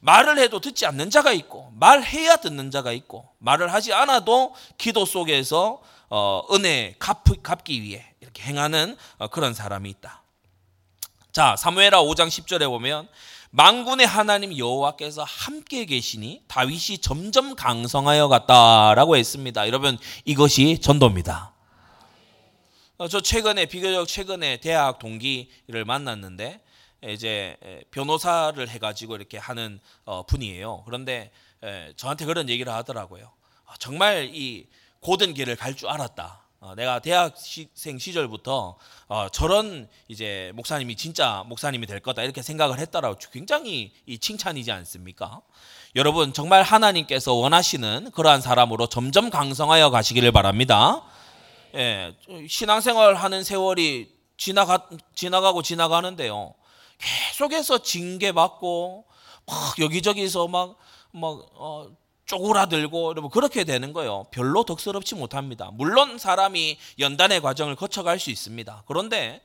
말을 0.00 0.38
해도 0.38 0.60
듣지 0.60 0.86
않는 0.86 1.10
자가 1.10 1.32
있고 1.32 1.70
말해야 1.74 2.36
듣는 2.36 2.70
자가 2.70 2.92
있고 2.92 3.28
말을 3.38 3.72
하지 3.72 3.92
않아도 3.92 4.54
기도 4.76 5.04
속에서 5.04 5.80
어, 6.10 6.42
은혜 6.52 6.94
갚, 6.98 7.24
기 7.64 7.82
위해 7.82 8.04
이렇게 8.20 8.42
행하는 8.42 8.96
어, 9.18 9.28
그런 9.28 9.54
사람이 9.54 9.90
있다. 9.90 10.22
자 11.32 11.56
사무엘하 11.56 12.02
5장 12.02 12.28
10절에 12.28 12.68
보면 12.68 13.08
망군의 13.50 14.06
하나님 14.06 14.56
여호와께서 14.56 15.24
함께 15.24 15.84
계시니 15.84 16.42
다윗이 16.48 16.98
점점 17.00 17.54
강성하여 17.54 18.28
갔다라고 18.28 19.16
했습니다. 19.16 19.66
여러분 19.66 19.98
이것이 20.24 20.78
전도입니다. 20.80 21.52
어, 22.98 23.08
저 23.08 23.20
최근에 23.20 23.66
비교적 23.66 24.08
최근에 24.08 24.58
대학 24.58 24.98
동기를 24.98 25.84
만났는데 25.86 26.60
이제 27.04 27.56
변호사를 27.90 28.68
해가지고 28.68 29.16
이렇게 29.16 29.38
하는 29.38 29.80
어, 30.04 30.24
분이에요. 30.24 30.82
그런데 30.84 31.30
저한테 31.96 32.24
그런 32.24 32.48
얘기를 32.48 32.72
하더라고요. 32.72 33.30
아, 33.66 33.74
정말 33.78 34.30
이 34.32 34.66
고든 35.00 35.34
길을 35.34 35.56
갈 35.56 35.74
줄 35.74 35.88
알았다. 35.88 36.42
어, 36.60 36.74
내가 36.74 36.98
대학생 36.98 37.98
시절부터 38.00 38.76
어, 39.06 39.28
저런 39.30 39.88
이제 40.08 40.50
목사님이 40.56 40.96
진짜 40.96 41.44
목사님이 41.46 41.86
될 41.86 42.00
거다 42.00 42.24
이렇게 42.24 42.42
생각을 42.42 42.80
했다라고 42.80 43.16
굉장히 43.32 43.92
이 44.06 44.18
칭찬이지 44.18 44.72
않습니까? 44.72 45.40
여러분 45.94 46.32
정말 46.32 46.64
하나님께서 46.64 47.32
원하시는 47.34 48.10
그러한 48.10 48.40
사람으로 48.40 48.88
점점 48.88 49.30
강성하여 49.30 49.90
가시기를 49.90 50.32
바랍니다. 50.32 51.04
예, 51.76 52.16
신앙생활 52.48 53.14
하는 53.14 53.44
세월이 53.44 54.10
지나가 54.36 54.88
지나가고 55.14 55.62
지나가는데요. 55.62 56.54
계속해서 56.98 57.82
징계 57.82 58.32
받고 58.32 59.06
막 59.46 59.78
여기저기서 59.78 60.48
막 60.48 60.76
막 61.10 61.46
어, 61.54 61.88
쪼그라들고 62.26 63.10
여러분 63.10 63.30
그렇게 63.30 63.64
되는 63.64 63.92
거예요. 63.92 64.26
별로 64.30 64.64
덕스럽지 64.64 65.14
못합니다. 65.14 65.70
물론 65.72 66.18
사람이 66.18 66.78
연단의 66.98 67.40
과정을 67.40 67.76
거쳐갈 67.76 68.18
수 68.18 68.30
있습니다. 68.30 68.84
그런데 68.86 69.40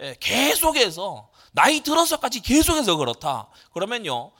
예, 0.00 0.14
계속해서 0.20 1.30
나이 1.52 1.80
들어서까지 1.80 2.40
계속해서 2.40 2.96
그렇다. 2.96 3.48
그러면요. 3.72 4.32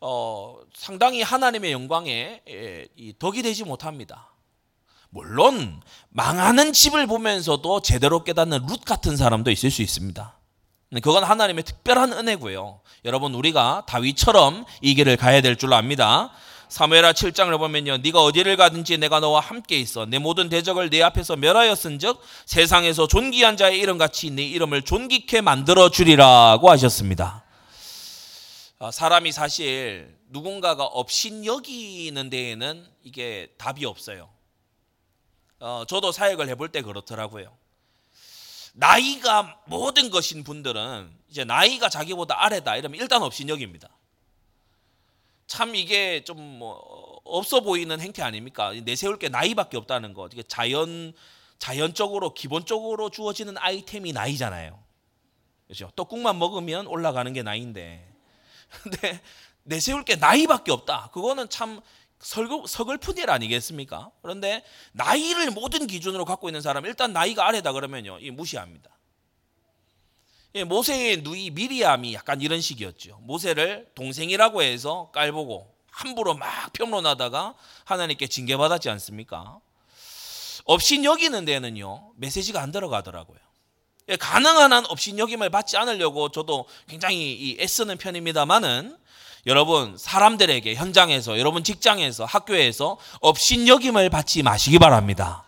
어, 0.00 0.58
상당히 0.74 1.22
하나님의 1.22 1.72
영광에 1.72 2.42
예, 2.46 2.86
덕이 3.18 3.42
되지 3.42 3.64
못합니다. 3.64 4.28
물론 5.08 5.80
망하는 6.10 6.72
집을 6.72 7.06
보면서도 7.06 7.80
제대로 7.80 8.24
깨닫는 8.24 8.66
룻 8.66 8.84
같은 8.84 9.16
사람도 9.16 9.50
있을 9.50 9.70
수 9.70 9.80
있습니다. 9.80 10.38
그건 11.00 11.24
하나님의 11.24 11.64
특별한 11.64 12.12
은혜고요. 12.12 12.80
여러분 13.04 13.34
우리가 13.34 13.84
다윗처럼 13.86 14.64
이 14.82 14.94
길을 14.94 15.16
가야 15.16 15.40
될 15.40 15.56
줄 15.56 15.72
압니다. 15.72 16.30
사무엘하 16.68 17.12
7장을 17.12 17.56
보면요. 17.58 17.98
네가 17.98 18.22
어디를 18.22 18.56
가든지 18.56 18.96
내가 18.96 19.20
너와 19.20 19.40
함께 19.40 19.78
있어. 19.78 20.06
내 20.06 20.18
모든 20.18 20.48
대적을 20.48 20.88
네 20.88 21.02
앞에서 21.02 21.36
멸하였은즉 21.36 22.18
세상에서 22.46 23.06
존귀한 23.06 23.58
자의 23.58 23.78
이름 23.78 23.98
같이 23.98 24.30
네 24.30 24.42
이름을 24.44 24.82
존귀케 24.82 25.42
만들어 25.42 25.90
주리라고 25.90 26.70
하셨습니다. 26.70 27.44
아, 28.78 28.90
사람이 28.90 29.32
사실 29.32 30.16
누군가가 30.30 30.84
업신 30.84 31.44
여기는 31.44 32.30
데에는 32.30 32.86
이게 33.04 33.48
답이 33.58 33.84
없어요. 33.84 34.30
어, 35.60 35.84
저도 35.86 36.10
사역을 36.10 36.48
해볼 36.48 36.70
때 36.70 36.80
그렇더라고요. 36.80 37.52
나이가 38.72 39.60
모든 39.66 40.10
것인 40.10 40.44
분들은 40.44 41.10
이제 41.28 41.44
나이가 41.44 41.88
자기보다 41.88 42.42
아래다 42.44 42.76
이러면 42.76 43.00
일단 43.00 43.22
업신 43.22 43.48
여깁니다. 43.48 43.88
참 45.46 45.74
이게 45.74 46.24
좀 46.24 46.36
뭐 46.36 47.12
없어 47.24 47.60
보이는 47.60 48.00
행태 48.00 48.22
아닙니까? 48.22 48.72
내세울 48.72 49.18
게 49.18 49.28
나이밖에 49.28 49.76
없다는 49.76 50.12
거. 50.14 50.28
이게 50.32 50.42
자연 50.42 51.12
자연적으로 51.58 52.34
기본적으로 52.34 53.08
주어지는 53.08 53.56
아이템이 53.56 54.12
나이잖아요. 54.12 54.78
그렇죠? 55.66 55.90
떡국만 55.94 56.38
먹으면 56.38 56.86
올라가는 56.86 57.32
게 57.32 57.42
나이인데. 57.42 58.06
근데 58.82 59.20
내세울 59.62 60.04
게 60.04 60.16
나이밖에 60.16 60.72
없다. 60.72 61.10
그거는 61.12 61.48
참 61.48 61.80
서글픈 62.22 63.18
일 63.18 63.30
아니겠습니까? 63.30 64.10
그런데 64.22 64.64
나이를 64.92 65.50
모든 65.50 65.86
기준으로 65.86 66.24
갖고 66.24 66.48
있는 66.48 66.60
사람 66.60 66.86
일단 66.86 67.12
나이가 67.12 67.46
아래다 67.48 67.72
그러면요. 67.72 68.18
이 68.20 68.30
무시합니다. 68.30 68.90
예, 70.54 70.64
모세의 70.64 71.22
누이 71.22 71.50
미리암이 71.50 72.14
약간 72.14 72.40
이런 72.40 72.60
식이었죠. 72.60 73.18
모세를 73.22 73.90
동생이라고 73.94 74.62
해서 74.62 75.10
깔보고 75.12 75.72
함부로 75.90 76.34
막 76.34 76.72
평론하다가 76.72 77.54
하나님께 77.84 78.26
징계받았지 78.26 78.88
않습니까? 78.90 79.60
업신 80.64 81.04
여기는 81.04 81.44
데는요 81.44 82.12
메시지가 82.16 82.60
안 82.62 82.70
들어가더라고요. 82.70 83.38
예, 84.08 84.16
가능한 84.16 84.72
한 84.72 84.84
업신 84.86 85.18
여김을 85.18 85.50
받지 85.50 85.76
않으려고 85.76 86.30
저도 86.30 86.66
굉장히 86.88 87.56
애쓰는 87.60 87.98
편입니다만은 87.98 88.96
여러분 89.46 89.96
사람들에게 89.98 90.74
현장에서 90.74 91.38
여러분 91.38 91.64
직장에서 91.64 92.24
학교에서 92.24 92.98
업신 93.20 93.66
여김을 93.66 94.08
받지 94.08 94.42
마시기 94.42 94.78
바랍니다. 94.78 95.44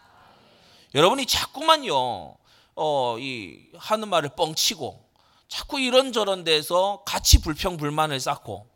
여러분이 0.95 1.27
자꾸만요 1.27 2.37
어, 2.77 3.17
이 3.21 3.59
하는 3.77 4.09
말을 4.09 4.31
뻥치고 4.37 5.05
자꾸 5.49 5.79
이런저런 5.79 6.43
데서 6.43 7.03
같이 7.07 7.41
불평 7.41 7.77
불만을 7.77 8.19
쌓고 8.19 8.67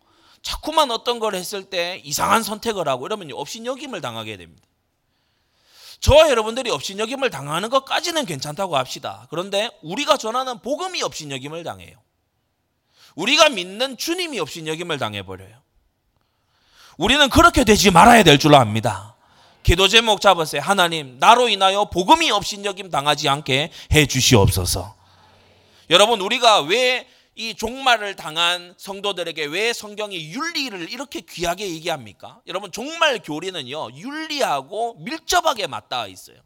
자꾸만 0.43 0.93
어떤 0.93 1.19
걸 1.19 1.35
했을 1.35 1.65
때 1.65 2.01
이상한 2.05 2.45
선택을 2.45 2.87
하고 2.89 3.07
이러면 3.07 3.33
업신여김을 3.33 4.01
당하게 4.01 4.37
됩니다. 4.37 4.65
저와 5.99 6.31
여러분들이 6.31 6.71
업신여김을 6.71 7.31
당하는 7.31 7.71
것까지는 7.71 8.25
괜찮다고 8.25 8.77
합시다. 8.77 9.27
그런데 9.31 9.69
우리가 9.83 10.17
전하는 10.17 10.61
복음이 10.61 11.03
업신여김을 11.03 11.65
당해요. 11.65 11.97
우리가 13.19 13.49
믿는 13.51 13.97
주님이 13.97 14.41
업신여김을 14.41 14.99
당해버려요. 14.99 15.57
우리는 16.97 17.29
그렇게 17.29 17.65
되지 17.65 17.91
말아야 17.91 18.23
될줄 18.23 18.55
압니다. 18.55 19.15
기도 19.63 19.87
제목 19.89 20.21
잡으세요. 20.21 20.63
하나님, 20.63 21.19
나로 21.19 21.49
인하여 21.49 21.91
복음이 21.91 22.31
업신여김 22.31 22.91
당하지 22.91 23.29
않게 23.29 23.71
해 23.93 24.07
주시옵소서. 24.07 24.95
여러분, 25.91 26.21
우리가 26.21 26.63
왜 26.63 27.07
이 27.39 27.55
종말을 27.55 28.17
당한 28.17 28.75
성도들에게 28.77 29.45
왜 29.45 29.73
성경이 29.73 30.33
윤리를 30.33 30.91
이렇게 30.91 31.21
귀하게 31.21 31.69
얘기합니까? 31.69 32.41
여러분, 32.49 32.73
종말 32.73 33.21
교리는요, 33.23 33.93
윤리하고 33.95 34.97
밀접하게 34.99 35.69
맞닿아 35.69 36.09
있어요. 36.09 36.37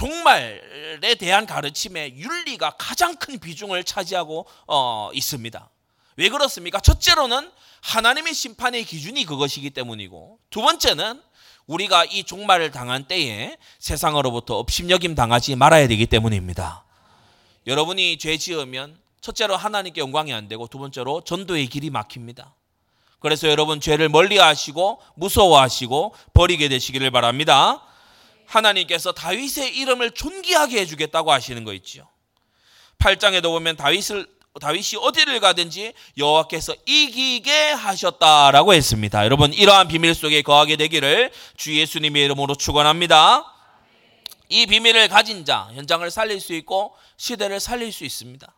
종말에 0.00 1.14
대한 1.18 1.44
가르침에 1.44 2.14
윤리가 2.16 2.70
가장 2.78 3.16
큰 3.16 3.38
비중을 3.38 3.84
차지하고 3.84 4.46
어, 4.66 5.10
있습니다. 5.12 5.68
왜 6.16 6.28
그렇습니까? 6.30 6.80
첫째로는 6.80 7.50
하나님의 7.82 8.32
심판의 8.32 8.84
기준이 8.84 9.26
그것이기 9.26 9.68
때문이고, 9.68 10.38
두 10.48 10.62
번째는 10.62 11.20
우리가 11.66 12.06
이 12.06 12.24
종말을 12.24 12.70
당한 12.70 13.04
때에 13.04 13.58
세상으로부터 13.78 14.56
업심여김 14.56 15.14
당하지 15.14 15.56
말아야 15.56 15.86
되기 15.86 16.06
때문입니다. 16.06 16.82
여러분이 17.66 18.16
죄 18.16 18.38
지으면 18.38 18.98
첫째로 19.20 19.54
하나님께 19.54 20.00
영광이 20.00 20.32
안 20.32 20.48
되고 20.48 20.66
두 20.66 20.78
번째로 20.78 21.20
전도의 21.20 21.66
길이 21.66 21.90
막힙니다. 21.90 22.54
그래서 23.18 23.48
여러분 23.48 23.82
죄를 23.82 24.08
멀리 24.08 24.38
하시고 24.38 25.02
무서워하시고 25.16 26.14
버리게 26.32 26.70
되시기를 26.70 27.10
바랍니다. 27.10 27.82
하나님께서 28.50 29.12
다윗의 29.12 29.76
이름을 29.76 30.10
존귀하게 30.10 30.80
해주겠다고 30.80 31.32
하시는 31.32 31.64
거 31.64 31.72
있죠. 31.74 32.08
8장에도 32.98 33.44
보면 33.44 33.76
다윗을 33.76 34.26
다윗이 34.60 35.00
어디를 35.00 35.38
가든지 35.38 35.92
여호와께서 36.18 36.74
이기게 36.84 37.70
하셨다라고 37.70 38.74
했습니다. 38.74 39.24
여러분 39.24 39.52
이러한 39.52 39.86
비밀 39.86 40.12
속에 40.12 40.42
거하게 40.42 40.76
되기를 40.76 41.30
주 41.56 41.76
예수님의 41.78 42.24
이름으로 42.24 42.56
축원합니다. 42.56 43.44
이 44.48 44.66
비밀을 44.66 45.08
가진 45.08 45.44
자 45.44 45.70
현장을 45.74 46.10
살릴 46.10 46.40
수 46.40 46.52
있고 46.54 46.96
시대를 47.16 47.60
살릴 47.60 47.92
수 47.92 48.04
있습니다. 48.04 48.52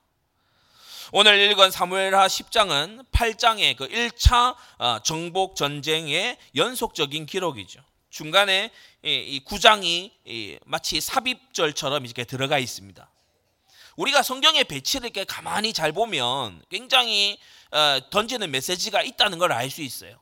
오늘 1.12 1.38
읽은 1.50 1.70
사무엘하 1.70 2.26
10장은 2.26 3.04
8장의 3.12 3.76
그 3.76 3.86
1차 3.86 4.56
어, 4.78 4.98
정복 5.04 5.56
전쟁의 5.56 6.38
연속적인 6.56 7.26
기록이죠. 7.26 7.82
중간에 8.12 8.70
이 9.02 9.42
9장이 9.44 10.60
마치 10.66 11.00
삽입절처럼 11.00 12.04
이렇게 12.04 12.24
들어가 12.24 12.58
있습니다. 12.58 13.10
우리가 13.96 14.22
성경의 14.22 14.64
배치를 14.64 15.06
이렇게 15.06 15.24
가만히 15.24 15.72
잘 15.72 15.92
보면 15.92 16.62
굉장히 16.70 17.38
어, 17.70 17.98
던지는 18.10 18.50
메시지가 18.50 19.02
있다는 19.02 19.38
걸 19.38 19.50
알 19.52 19.70
수 19.70 19.80
있어요. 19.82 20.20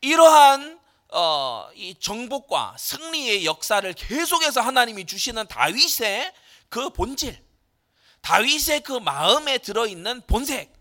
이러한 0.00 0.80
어, 1.10 1.68
이 1.74 1.94
정복과 1.98 2.76
승리의 2.78 3.44
역사를 3.46 3.90
계속해서 3.92 4.60
하나님이 4.60 5.06
주시는 5.06 5.46
다윗의 5.46 6.32
그 6.68 6.90
본질, 6.90 7.38
다윗의 8.22 8.80
그 8.80 8.92
마음에 8.92 9.58
들어 9.58 9.86
있는 9.86 10.20
본색, 10.26 10.72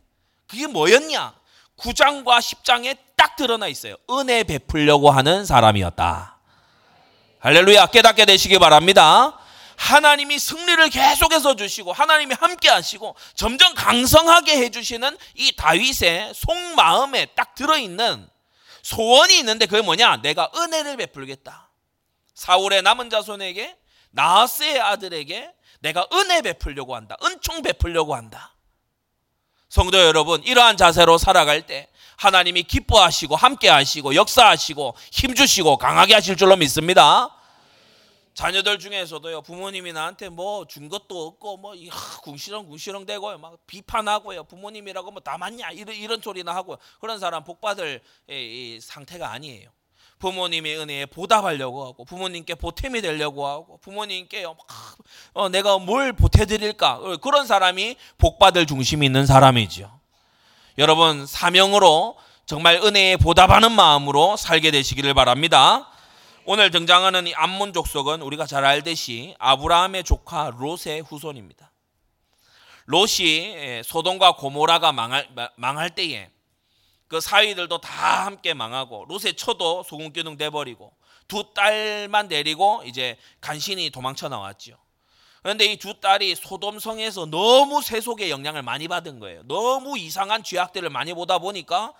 그게 0.47 0.65
뭐였냐? 0.67 1.39
9장과 1.77 2.39
10장에 2.39 2.97
딱 3.15 3.35
드러나 3.35 3.67
있어요. 3.67 3.95
은혜 4.09 4.43
베풀려고 4.43 5.11
하는 5.11 5.45
사람이었다. 5.45 6.37
할렐루야 7.39 7.87
깨닫게 7.87 8.25
되시기 8.25 8.59
바랍니다. 8.59 9.39
하나님이 9.77 10.39
승리를 10.39 10.89
계속해서 10.89 11.55
주시고 11.55 11.93
하나님이 11.93 12.33
함께 12.33 12.67
하시고 12.67 13.15
점점 13.35 13.75
강성하게 13.75 14.57
해 14.57 14.69
주시는 14.69 15.15
이 15.35 15.55
다윗의 15.55 16.33
속마음에 16.33 17.27
딱 17.35 17.53
들어 17.53 17.77
있는 17.77 18.27
소원이 18.81 19.37
있는데 19.39 19.67
그게 19.67 19.81
뭐냐? 19.81 20.21
내가 20.23 20.49
은혜를 20.55 20.97
베풀겠다. 20.97 21.69
사울의 22.33 22.81
남은 22.81 23.09
자손에게 23.09 23.75
나하스의 24.11 24.79
아들에게 24.79 25.51
내가 25.81 26.07
은혜 26.13 26.41
베풀려고 26.41 26.95
한다. 26.95 27.15
은총 27.23 27.61
베풀려고 27.61 28.15
한다. 28.15 28.56
성도 29.77 29.99
여러분, 29.99 30.41
이러한 30.43 30.75
자세로 30.75 31.19
살아갈 31.19 31.67
때 31.67 31.87
하나님이 32.15 32.63
기뻐하시고 32.63 33.35
함께 33.35 33.69
하시고 33.69 34.15
역사하시고 34.15 34.95
힘 35.11 35.35
주시고 35.35 35.77
강하게 35.77 36.15
하실 36.15 36.35
줄로 36.35 36.55
믿습니다. 36.55 37.29
자녀들 38.33 38.79
중에서도요 38.79 39.43
부모님이 39.43 39.93
나한테 39.93 40.29
뭐 40.29 40.65
준 40.65 40.89
것도 40.89 41.27
없고 41.27 41.57
뭐 41.57 41.75
궁시렁 42.23 42.67
궁시렁 42.67 43.05
대고요 43.05 43.37
막 43.37 43.55
비판하고요 43.67 44.45
부모님이라고 44.45 45.11
뭐 45.11 45.21
다 45.21 45.37
맞냐 45.37 45.69
이런 45.69 45.95
이런 45.95 46.21
소리나 46.21 46.55
하고 46.55 46.79
그런 46.99 47.19
사람 47.19 47.43
복 47.43 47.61
받을 47.61 48.01
상태가 48.81 49.31
아니에요. 49.31 49.69
부모님의 50.19 50.77
은혜에 50.79 51.05
보답하려고 51.07 51.85
하고 51.85 52.05
부모님께 52.05 52.55
보탬이 52.55 53.01
되려고 53.01 53.47
하고 53.47 53.77
부모님께 53.81 54.45
어, 55.33 55.49
내가 55.49 55.77
뭘 55.77 56.13
보태드릴까 56.13 56.93
어, 56.95 57.17
그런 57.17 57.45
사람이 57.45 57.95
복 58.17 58.39
받을 58.39 58.65
중심이 58.65 59.05
있는 59.05 59.25
사람이죠. 59.25 59.99
여러분 60.77 61.25
사명으로 61.25 62.17
정말 62.45 62.77
은혜에 62.77 63.17
보답하는 63.17 63.71
마음으로 63.71 64.37
살게 64.37 64.71
되시기를 64.71 65.13
바랍니다. 65.13 65.89
오늘 66.45 66.71
등장하는 66.71 67.27
이 67.27 67.33
암몬 67.35 67.73
족속은 67.73 68.21
우리가 68.21 68.45
잘 68.45 68.63
알듯이 68.63 69.35
아브라함의 69.37 70.05
조카 70.05 70.51
롯의 70.57 71.01
후손입니다. 71.01 71.71
롯이 72.85 73.83
소돔과 73.83 74.37
고모라가 74.37 74.93
망할, 74.93 75.27
망할 75.57 75.89
때에 75.89 76.29
그 77.07 77.21
사위들도 77.21 77.79
다 77.79 78.25
함께 78.25 78.53
망하고 78.53 79.05
롯의 79.07 79.35
처도 79.35 79.83
소금기둥 79.83 80.37
돼버리고 80.37 80.91
두 81.27 81.53
딸만 81.53 82.27
내리고 82.27 82.83
이제 82.85 83.17
간신히 83.41 83.89
도망쳐 83.89 84.29
나왔죠. 84.29 84.77
그런데 85.41 85.65
이 85.65 85.77
두 85.77 85.99
딸이 85.99 86.35
소돔성에서 86.35 87.27
너무 87.27 87.81
세속의 87.81 88.29
영향을 88.29 88.63
많이 88.63 88.87
받은 88.87 89.19
거예요. 89.19 89.43
너무 89.43 89.97
이상한 89.97 90.43
죄악들을 90.43 90.89
많이 90.89 91.13
보다 91.13 91.37
보니까 91.37 91.93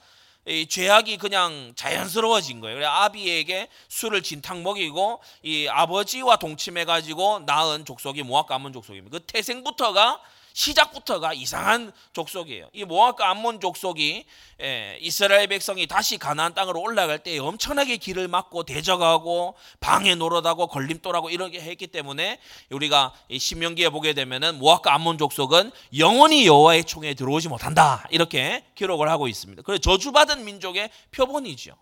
이 0.46 0.66
죄악이 0.68 1.18
그냥 1.18 1.74
자연스러워진 1.76 2.62
거예요. 2.62 2.78
그래 2.78 2.86
아비에게 2.86 3.70
술을 3.90 4.24
진탕 4.24 4.64
먹이고 4.64 5.22
이 5.44 5.68
아버지와 5.68 6.38
동침해 6.38 6.86
가지고 6.86 7.40
낳은 7.46 7.86
족속이 7.86 8.24
모압 8.24 8.48
가문 8.48 8.74
족속입니다. 8.74 9.18
그 9.18 9.26
태생부터가 9.26 10.22
시작부터가 10.58 11.34
이상한 11.34 11.92
족속이에요. 12.14 12.72
이 12.74 12.84
모압과 12.84 13.30
암몬 13.30 13.60
족속이 13.60 14.26
예, 14.64 14.98
이스라엘 15.02 15.46
백성이 15.46 15.86
다시 15.86 16.18
가나안 16.18 16.56
땅으로 16.56 16.82
올라갈 16.82 17.20
때 17.20 17.38
엄청나게 17.38 17.98
길을 17.98 18.28
막고 18.28 18.64
대적하고 18.64 19.54
방해 19.80 20.16
노릇하고 20.16 20.66
걸림돌하고 20.66 21.30
이렇게 21.30 21.62
했기 21.62 21.86
때문에 21.86 22.40
우리가 22.72 23.14
신명기에 23.38 23.90
보게 23.90 24.14
되면은 24.14 24.58
모압과 24.58 24.96
암몬 24.96 25.20
족속은 25.20 25.72
영원히 26.00 26.48
여호와의 26.48 26.86
총에 26.86 27.14
들어오지 27.14 27.50
못한다 27.50 28.08
이렇게 28.10 28.66
기록을 28.74 29.10
하고 29.10 29.28
있습니다. 29.28 29.62
그래 29.62 29.78
저주받은 29.78 30.44
민족의 30.44 30.90
표본이죠. 31.12 31.76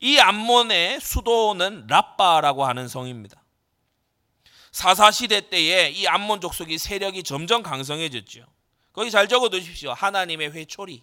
이 0.00 0.18
암몬의 0.18 1.00
수도는 1.00 1.86
라빠라고 1.86 2.66
하는 2.66 2.88
성입니다. 2.88 3.41
사사 4.72 5.10
시대 5.10 5.48
때에 5.48 5.90
이 5.90 6.06
암몬 6.06 6.40
족속이 6.40 6.78
세력이 6.78 7.22
점점 7.22 7.62
강성해졌죠. 7.62 8.46
거기 8.92 9.10
잘 9.10 9.28
적어 9.28 9.48
두십시오. 9.50 9.92
하나님의 9.92 10.52
회초리. 10.52 11.02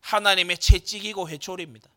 하나님의 0.00 0.58
채찍이고 0.58 1.28
회초리입니다. 1.28 1.90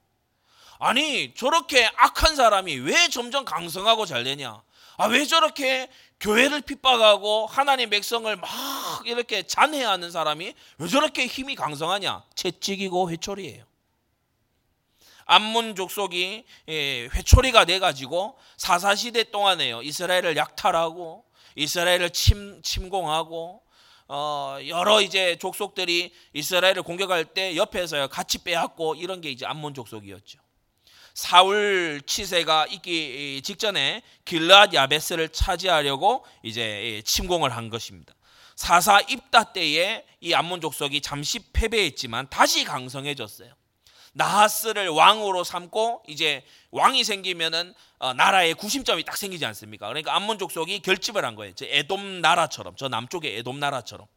아니, 0.80 1.34
저렇게 1.36 1.86
악한 1.96 2.36
사람이 2.36 2.76
왜 2.80 3.08
점점 3.10 3.46
강성하고 3.46 4.06
잘 4.06 4.24
되냐? 4.24 4.62
아, 4.98 5.08
왜 5.08 5.26
저렇게 5.26 5.90
교회를 6.20 6.62
핍박하고 6.62 7.48
하나님 7.48 7.90
백성을 7.90 8.34
막 8.36 8.50
이렇게 9.06 9.44
잔해하는 9.44 10.12
사람이 10.12 10.54
왜 10.78 10.88
저렇게 10.88 11.26
힘이 11.28 11.56
강성하냐? 11.56 12.24
채찍이고 12.36 13.12
회초리예요. 13.12 13.66
암문 15.26 15.76
족속이 15.76 16.46
예, 16.70 17.10
회초리가 17.14 17.66
돼 17.66 17.80
가지고 17.80 18.38
사사 18.58 18.96
시대 18.96 19.24
동안에요. 19.24 19.82
이스라엘을 19.82 20.36
약탈하고 20.38 21.24
이스라엘을 21.56 22.10
침, 22.12 22.62
침공하고 22.62 23.62
어, 24.08 24.58
여러 24.68 25.02
이제 25.02 25.38
족속들이 25.38 26.14
이스라엘을 26.34 26.84
공격할 26.84 27.26
때 27.26 27.56
옆에서 27.56 28.08
같이 28.08 28.40
빼앗고 28.40 28.96
이런 28.96 29.22
게 29.22 29.30
이제 29.30 29.46
암몬 29.46 29.74
족속이었죠. 29.74 30.40
사울 31.14 32.02
치세가 32.06 32.66
있기 32.68 33.42
직전에 33.44 34.02
길라앗 34.26 34.74
야베스를 34.74 35.30
차지하려고 35.30 36.26
이제 36.42 36.62
예, 36.62 37.02
침공을 37.02 37.56
한 37.56 37.70
것입니다. 37.70 38.14
사사 38.56 39.00
입다 39.02 39.54
때에 39.54 40.06
이 40.22 40.34
암몬 40.34 40.62
족속이 40.62 41.02
잠시 41.02 41.40
패배했지만 41.54 42.30
다시 42.30 42.64
강성해졌어요. 42.64 43.54
나하스를 44.14 44.90
왕으로 44.90 45.44
삼고 45.44 46.04
이제 46.08 46.44
왕이 46.72 47.04
생기면은 47.04 47.74
어, 47.98 48.14
나라의 48.14 48.54
구심점이 48.54 49.04
딱 49.04 49.18
생기지 49.18 49.46
않습니까? 49.46 49.88
그러니까 49.88 50.16
암몬 50.16 50.38
족속이 50.38 50.80
결집을 50.80 51.26
한 51.26 51.36
거예요. 51.36 51.54
저 51.56 51.66
에돔 51.66 52.22
나라처럼 52.22 52.76
저 52.78 52.88
남쪽의 52.88 53.38
에돔 53.38 53.60
나라처럼. 53.60 54.08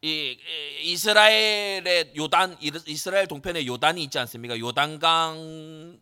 이 0.00 0.38
이스라엘의 0.82 2.12
요단 2.16 2.58
이스라엘 2.86 3.26
동편에 3.26 3.66
요단이 3.66 4.00
있지 4.04 4.18
않습니까? 4.20 4.56
요단강이 4.56 5.98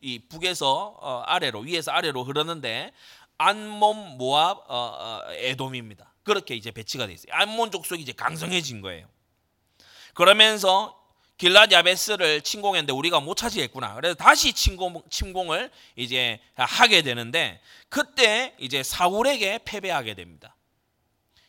이 0.00 0.20
북에서 0.30 0.96
어, 1.00 1.22
아래로 1.26 1.60
위에서 1.60 1.90
아래로 1.92 2.24
흐르는데 2.24 2.92
안몬 3.36 4.16
모압 4.16 4.64
어, 4.68 5.20
에돔입니다. 5.32 6.14
그렇게 6.22 6.54
이제 6.54 6.70
배치가 6.70 7.06
돼 7.06 7.12
있어요. 7.12 7.32
안몬 7.32 7.70
족속이 7.70 8.00
이제 8.00 8.12
강성해진 8.12 8.80
거예요. 8.80 9.06
그러면서 10.14 11.05
길랏 11.38 11.70
야베스를 11.70 12.40
침공했는데 12.42 12.92
우리가 12.92 13.20
못 13.20 13.36
차지했구나. 13.36 13.94
그래서 13.94 14.14
다시 14.14 14.52
침공, 14.52 15.02
침공을 15.10 15.70
이제 15.96 16.40
하게 16.54 17.02
되는데 17.02 17.60
그때 17.88 18.54
이제 18.58 18.82
사울에게 18.82 19.60
패배하게 19.64 20.14
됩니다. 20.14 20.56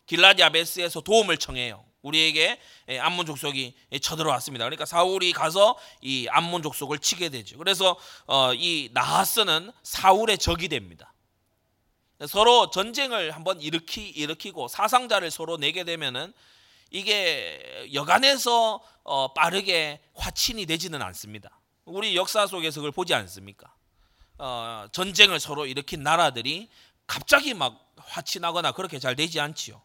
길랏 0.07 0.39
야베스에서 0.39 1.01
도움을 1.01 1.37
청해요. 1.37 1.85
우리에게 2.01 2.59
암몬 2.99 3.25
족속이 3.25 3.75
쳐들어왔습니다. 4.01 4.65
그러니까 4.65 4.85
사울이 4.85 5.33
가서 5.33 5.77
이 6.01 6.27
암몬 6.29 6.63
족속을 6.63 6.99
치게 6.99 7.29
되죠. 7.29 7.57
그래서 7.57 7.97
어, 8.27 8.53
이 8.53 8.89
나하스는 8.93 9.71
사울의 9.83 10.37
적이 10.37 10.69
됩니다. 10.69 11.13
서로 12.27 12.71
전쟁을 12.71 13.31
한번 13.31 13.61
일으키 13.61 14.09
일으키고 14.09 14.67
사상자를 14.67 15.29
서로 15.31 15.57
내게 15.57 15.83
되면은 15.83 16.33
이게 16.91 17.89
여간에서 17.93 18.81
어, 19.03 19.33
빠르게 19.33 20.01
화친이 20.15 20.65
되지는 20.65 21.01
않습니다. 21.01 21.59
우리 21.85 22.15
역사 22.15 22.45
속에서 22.47 22.81
그걸 22.81 22.91
보지 22.91 23.13
않습니까? 23.13 23.73
어, 24.37 24.87
전쟁을 24.91 25.39
서로 25.39 25.65
일으킨 25.65 26.03
나라들이 26.03 26.69
갑자기 27.07 27.53
막 27.53 27.93
화친하거나 27.97 28.73
그렇게 28.73 28.99
잘 28.99 29.15
되지 29.15 29.39
않지요. 29.39 29.81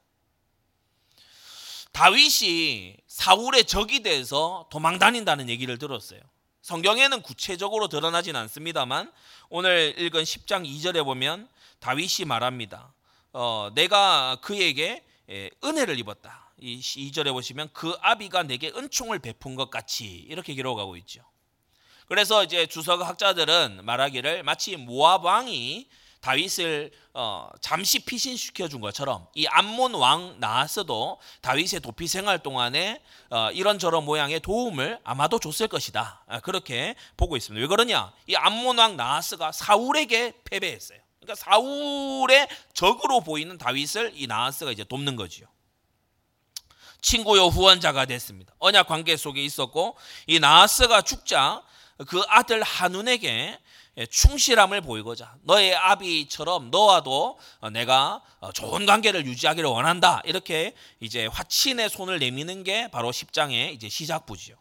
다윗이 1.92 2.96
사울의 3.06 3.64
적이 3.64 4.02
돼서 4.02 4.66
도망 4.70 4.98
다닌다는 4.98 5.48
얘기를 5.48 5.78
들었어요. 5.78 6.20
성경에는 6.62 7.22
구체적으로 7.22 7.88
드러나진 7.88 8.34
않습니다만 8.36 9.12
오늘 9.50 9.94
읽은 9.98 10.22
10장 10.22 10.66
2절에 10.66 11.04
보면 11.04 11.48
다윗이 11.80 12.26
말합니다. 12.26 12.92
어, 13.32 13.70
내가 13.74 14.38
그에게 14.42 15.04
은혜를 15.64 15.98
입었다. 15.98 16.51
이 16.62 16.80
2절에 16.80 17.32
보시면 17.32 17.70
그 17.72 17.96
아비가 18.00 18.44
내게 18.44 18.68
은총을 18.68 19.18
베푼 19.18 19.56
것 19.56 19.68
같이 19.68 20.04
이렇게 20.04 20.54
기록하고 20.54 20.96
있죠. 20.98 21.22
그래서 22.06 22.44
이제 22.44 22.66
주석 22.66 23.02
학자들은 23.02 23.84
말하기를 23.84 24.44
마치 24.44 24.76
모압 24.76 25.24
왕이 25.24 25.88
다윗을 26.20 26.92
어, 27.14 27.50
잠시 27.60 28.04
피신시켜 28.04 28.68
준 28.68 28.80
것처럼 28.80 29.26
이 29.34 29.44
암몬 29.48 29.94
왕 29.94 30.36
나하스도 30.38 31.18
다윗의 31.40 31.80
도피 31.80 32.06
생활 32.06 32.38
동안에 32.38 33.02
어, 33.30 33.50
이런저런 33.50 34.04
모양의 34.04 34.38
도움을 34.38 35.00
아마도 35.02 35.40
줬을 35.40 35.66
것이다. 35.66 36.24
아, 36.28 36.38
그렇게 36.40 36.94
보고 37.16 37.36
있습니다. 37.36 37.60
왜 37.60 37.66
그러냐? 37.66 38.12
이 38.28 38.36
암몬 38.36 38.78
왕 38.78 38.96
나하스가 38.96 39.50
사울에게 39.50 40.34
패배했어요. 40.44 41.00
그러니까 41.18 41.34
사울의 41.34 42.48
적으로 42.72 43.20
보이는 43.20 43.58
다윗을 43.58 44.12
이 44.14 44.28
나하스가 44.28 44.70
이제 44.70 44.84
돕는 44.84 45.16
거지요. 45.16 45.48
친구요 47.02 47.46
후원자가 47.46 48.06
됐습니다. 48.06 48.54
언약 48.58 48.86
관계 48.86 49.16
속에 49.16 49.42
있었고 49.42 49.96
이 50.26 50.38
나하스가 50.38 51.02
죽자 51.02 51.62
그 52.06 52.22
아들 52.28 52.62
한운에게 52.62 53.58
충실함을 54.10 54.80
보이고자 54.80 55.34
너의 55.42 55.74
아비처럼 55.74 56.70
너와도 56.70 57.38
내가 57.72 58.22
좋은 58.54 58.86
관계를 58.86 59.26
유지하기를 59.26 59.68
원한다. 59.68 60.22
이렇게 60.24 60.74
이제 61.00 61.26
화친의 61.26 61.90
손을 61.90 62.18
내미는 62.18 62.64
게 62.64 62.88
바로 62.90 63.10
10장의 63.10 63.74
이제 63.74 63.88
시작부지요. 63.88 64.56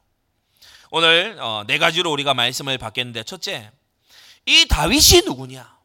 오늘 0.90 1.38
어, 1.40 1.64
네 1.66 1.78
가지로 1.78 2.12
우리가 2.12 2.34
말씀을 2.34 2.78
받겠는데 2.78 3.24
첫째, 3.24 3.72
이 4.46 4.66
다윗이 4.68 5.22
누구냐? 5.26 5.80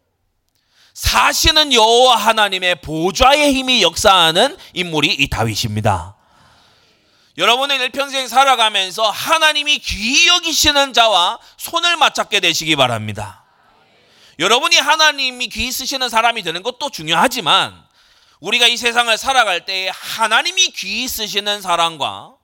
사시는 0.94 1.72
여호와 1.72 2.16
하나님의 2.16 2.80
보좌의 2.80 3.54
힘이 3.54 3.82
역사하는 3.82 4.56
인물이 4.72 5.14
이 5.14 5.28
다윗입니다. 5.28 6.15
여러분의 7.38 7.78
일평생 7.78 8.28
살아가면서 8.28 9.10
하나님이 9.10 9.78
귀히 9.78 10.26
여기시는 10.28 10.94
자와 10.94 11.38
손을 11.58 11.96
맞잡게 11.96 12.40
되시기 12.40 12.76
바랍니다. 12.76 13.44
여러분이 14.38 14.76
하나님이 14.76 15.48
귀히 15.48 15.70
쓰시는 15.70 16.08
사람이 16.08 16.42
되는 16.42 16.62
것도 16.62 16.90
중요하지만 16.90 17.84
우리가 18.40 18.66
이 18.66 18.76
세상을 18.76 19.16
살아갈 19.18 19.64
때 19.64 19.90
하나님이 19.92 20.70
귀히 20.70 21.08
쓰시는 21.08 21.60
사람과 21.60 22.34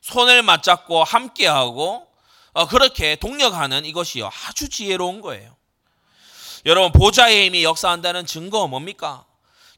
손을 0.00 0.42
맞잡고 0.42 1.04
함께하고 1.04 2.06
어, 2.52 2.66
그렇게 2.66 3.16
동력하는 3.16 3.84
이것이요 3.84 4.30
아주 4.46 4.68
지혜로운 4.68 5.20
거예요. 5.20 5.56
여러분 6.66 6.92
보좌의 6.92 7.46
힘이 7.46 7.64
역사한다는 7.64 8.26
증거 8.26 8.66
뭡니까? 8.66 9.24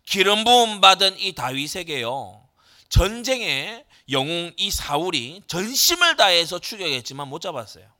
기름 0.06 0.44
부음 0.44 0.80
받은 0.80 1.18
이 1.18 1.32
다윗에게요 1.32 2.42
전쟁에 2.88 3.84
영웅 4.10 4.52
이 4.56 4.70
사울이 4.70 5.42
전심을 5.46 6.16
다해서 6.16 6.58
추격했지만 6.58 7.28
못 7.28 7.40
잡았어요. 7.40 7.90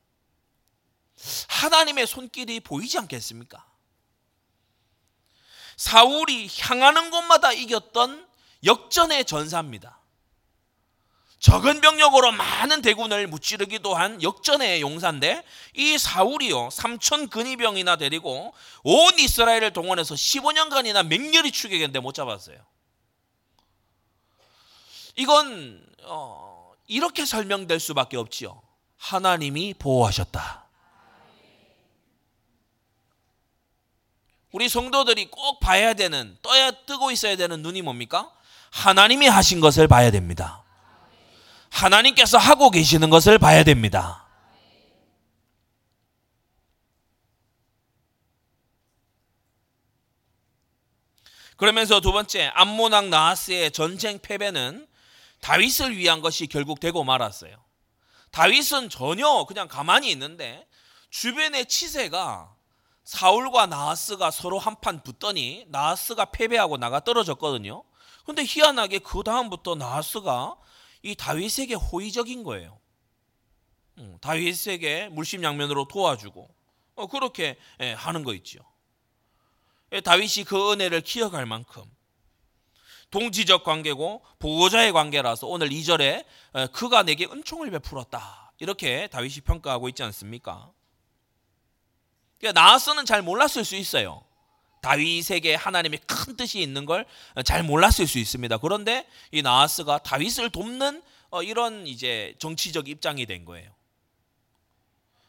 하나님의 1.49 2.07
손길이 2.07 2.61
보이지 2.61 2.99
않겠습니까? 2.99 3.65
사울이 5.77 6.51
향하는 6.61 7.11
곳마다 7.11 7.53
이겼던 7.53 8.27
역전의 8.65 9.25
전사입니다. 9.25 9.99
적은 11.43 11.81
병력으로 11.81 12.31
많은 12.31 12.83
대군을 12.83 13.27
무찌르기도 13.27 13.97
한 13.97 14.23
역전의 14.23 14.81
용사인데 14.81 15.43
이 15.75 15.99
사울이요 15.99 16.69
3천 16.69 17.31
근위병이나 17.31 17.97
데리고 17.97 18.55
온 18.85 19.19
이스라엘을 19.19 19.73
동원해서 19.73 20.15
15년간이나 20.15 21.05
맹렬히 21.05 21.51
추격했는데 21.51 21.99
못 21.99 22.15
잡았어요. 22.15 22.65
이건 25.17 25.85
어, 26.05 26.73
이렇게 26.87 27.25
설명될 27.25 27.81
수밖에 27.81 28.17
없지요. 28.17 28.61
하나님이 28.97 29.75
보호하셨다. 29.75 30.62
우리 34.53 34.69
성도들이 34.69 35.31
꼭 35.31 35.61
봐야 35.61 35.95
되는 35.95 36.37
떠야 36.43 36.71
뜨고 36.71 37.11
있어야 37.11 37.37
되는 37.37 37.62
눈이 37.62 37.83
뭡니까? 37.83 38.31
하나님이 38.71 39.27
하신 39.27 39.61
것을 39.61 39.88
봐야 39.88 40.11
됩니다. 40.11 40.62
하나님께서 41.71 42.37
하고 42.37 42.71
계시는 42.71 43.09
것을 43.09 43.38
봐야 43.38 43.65
됩니다. 43.65 44.27
그러면서 51.57 52.01
두 52.01 52.12
번째 52.12 52.51
암모낭 52.55 53.09
나하스의 53.09 53.71
전쟁 53.71 54.19
패배는 54.19 54.87
다윗을 55.43 55.97
위한 55.97 56.21
것이 56.21 56.47
결국 56.47 56.81
되고 56.81 57.05
말았어요. 57.05 57.55
다윗은 58.31 58.89
전혀 58.89 59.45
그냥 59.45 59.69
가만히 59.69 60.11
있는데 60.13 60.67
주변의 61.11 61.67
치세가 61.67 62.55
사울과 63.05 63.67
나하스가 63.67 64.31
서로 64.31 64.59
한판 64.59 65.03
붙더니 65.03 65.67
나하스가 65.69 66.27
패배하고 66.27 66.79
나가 66.79 67.01
떨어졌거든요. 67.01 67.85
근데 68.25 68.45
희한하게 68.47 69.01
그 69.01 69.25
다음부터 69.25 69.75
나하스가 69.75 70.57
이 71.03 71.17
다윗에게 71.17 71.75
호의적인 71.75 72.45
거예요. 72.45 72.79
음, 73.99 74.17
다윗에게 74.21 75.09
물심양면으로 75.09 75.89
도와주고 75.89 76.55
어, 76.95 77.07
그렇게 77.09 77.59
예, 77.81 77.93
하는 77.95 78.23
거 78.23 78.33
있죠. 78.35 78.61
예, 79.91 80.01
다윗이 80.01 80.45
그 80.47 80.73
은혜를 80.73 81.01
기억할 81.01 81.47
만큼 81.47 81.83
동지적 83.12 83.62
관계고 83.62 84.22
보호자의 84.40 84.90
관계라서 84.92 85.46
오늘 85.46 85.68
2절에 85.68 86.25
그가 86.72 87.05
내게 87.05 87.27
은총을 87.27 87.70
베풀었다. 87.70 88.53
이렇게 88.59 89.07
다윗이 89.09 89.42
평가하고 89.44 89.88
있지 89.90 90.03
않습니까? 90.03 90.72
그러니까 92.40 92.61
나하스는 92.61 93.07
잘 93.07 93.22
몰랐을 93.22 93.64
수 93.64 93.77
있어요. 93.77 94.25
다윗에게 94.81 95.55
하나님의 95.55 96.01
큰 96.07 96.37
뜻이 96.37 96.61
있는 96.61 96.85
걸 96.87 97.07
잘 97.44 97.62
몰랐을 97.62 98.07
수 98.09 98.18
있습니다. 98.18 98.59
그런데 98.59 99.07
이 99.31 99.42
나하스가 99.42 99.98
다윗을 99.98 100.51
돕는 100.51 101.03
어, 101.31 101.42
이런 101.42 101.87
이제 101.87 102.35
정치적 102.38 102.88
입장이 102.88 103.27
된 103.27 103.44
거예요. 103.44 103.70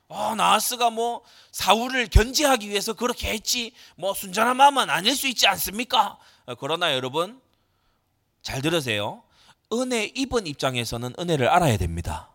어, 0.08 0.36
나하스가 0.36 0.90
뭐 0.90 1.24
사울을 1.52 2.08
견제하기 2.08 2.70
위해서 2.70 2.94
그렇게 2.94 3.30
했지 3.30 3.74
뭐 3.96 4.14
순전한 4.14 4.58
마음은 4.58 4.90
아닐 4.90 5.16
수 5.16 5.28
있지 5.28 5.48
않습니까? 5.48 6.18
어, 6.46 6.56
그러나 6.56 6.94
여러분 6.94 7.40
잘 8.44 8.62
들으세요. 8.62 9.24
은혜 9.72 10.06
입은 10.06 10.46
입장에서는 10.46 11.16
은혜를 11.18 11.48
알아야 11.48 11.78
됩니다. 11.78 12.30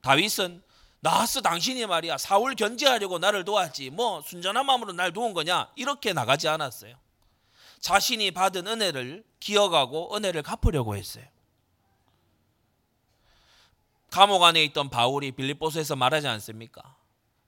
다윗은 0.00 0.62
나하스 1.00 1.42
당신이 1.42 1.84
말이야 1.86 2.16
사울 2.16 2.54
견제하려고 2.54 3.18
나를 3.18 3.44
도왔지 3.44 3.90
뭐 3.90 4.22
순전한 4.22 4.64
마음으로 4.64 4.92
날 4.92 5.12
도운 5.12 5.34
거냐 5.34 5.70
이렇게 5.76 6.12
나가지 6.12 6.48
않았어요. 6.48 6.96
자신이 7.80 8.30
받은 8.30 8.66
은혜를 8.66 9.24
기억하고 9.38 10.16
은혜를 10.16 10.42
갚으려고 10.42 10.96
했어요. 10.96 11.24
감옥 14.10 14.42
안에 14.42 14.64
있던 14.64 14.88
바울이 14.88 15.32
빌립보스에서 15.32 15.94
말하지 15.94 16.26
않습니까? 16.28 16.96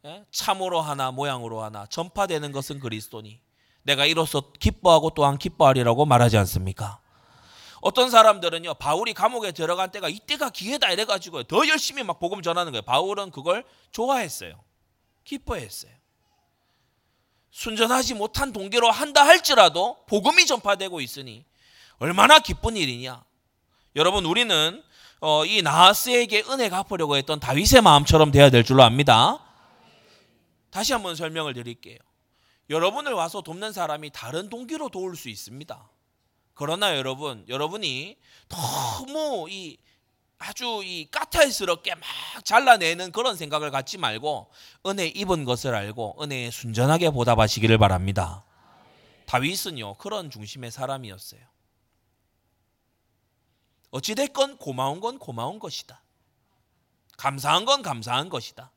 예? 0.05 0.25
참으로 0.31 0.81
하나 0.81 1.11
모양으로 1.11 1.63
하나 1.63 1.87
전파되는 1.87 2.53
것은 2.53 2.81
그리스도니 2.81 3.41
내가 3.83 4.05
이로써 4.05 4.53
기뻐하고 4.59 5.11
또한 5.11 5.39
기뻐하리라고 5.39 6.05
말하지 6.05 6.37
않습니까? 6.39 7.01
어떤 7.81 8.11
사람들은요 8.11 8.75
바울이 8.75 9.15
감옥에 9.15 9.53
들어간 9.53 9.91
때가 9.91 10.09
이때가 10.09 10.51
기회다 10.51 10.91
이래가지고 10.91 11.45
더 11.45 11.67
열심히 11.69 12.03
막 12.03 12.19
복음 12.19 12.43
전하는 12.43 12.73
거예요. 12.73 12.83
바울은 12.83 13.31
그걸 13.31 13.65
좋아했어요. 13.93 14.63
기뻐했어요. 15.25 15.93
순전하지 17.51 18.15
못한 18.15 18.53
동기로 18.53 18.91
한다 18.91 19.27
할지라도 19.27 20.05
복음이 20.07 20.47
전파되고 20.47 21.01
있으니 21.01 21.45
얼마나 21.99 22.39
기쁜 22.39 22.77
일이냐. 22.77 23.25
여러분 23.97 24.25
우리는 24.25 24.83
어, 25.21 25.45
이 25.45 25.61
나하스에게 25.61 26.45
은혜 26.49 26.69
갚으려고 26.69 27.17
했던 27.17 27.41
다윗의 27.41 27.83
마음처럼 27.83 28.31
되어야 28.31 28.51
될 28.51 28.65
줄로 28.65 28.83
압니다. 28.83 29.39
다시 30.71 30.93
한번 30.93 31.17
설명을 31.17 31.53
드릴게요. 31.55 31.99
여러분을 32.71 33.13
와서 33.13 33.43
돕는 33.43 33.73
사람이 33.73 34.11
다른 34.11 34.49
동기로 34.49 34.89
도울 34.91 35.17
수 35.17 35.29
있습니다. 35.29 35.91
그러나 36.55 36.97
여러분, 36.97 37.45
여러분이 37.49 38.17
너무 38.49 39.49
이 39.51 39.79
아주 40.39 40.83
이 40.83 41.07
까탈스럽게 41.11 41.95
막 41.95 42.03
잘라내는 42.45 43.13
그런 43.13 43.37
생각을 43.37 43.71
갖지 43.71 43.99
말고 43.99 44.51
은혜 44.87 45.07
입은 45.07 45.45
것을 45.45 45.75
알고 45.75 46.17
은혜에 46.23 46.51
순전하게 46.51 47.11
보답하시기를 47.11 47.77
바랍니다. 47.77 48.45
다윗은요 49.27 49.95
그런 49.99 50.31
중심의 50.31 50.71
사람이었어요. 50.71 51.41
어찌됐건 53.91 54.57
고마운 54.57 55.01
건 55.01 55.19
고마운 55.19 55.59
것이다. 55.59 56.03
감사한 57.19 57.67
건 57.67 57.83
감사한 57.83 58.31
것이다. 58.31 58.73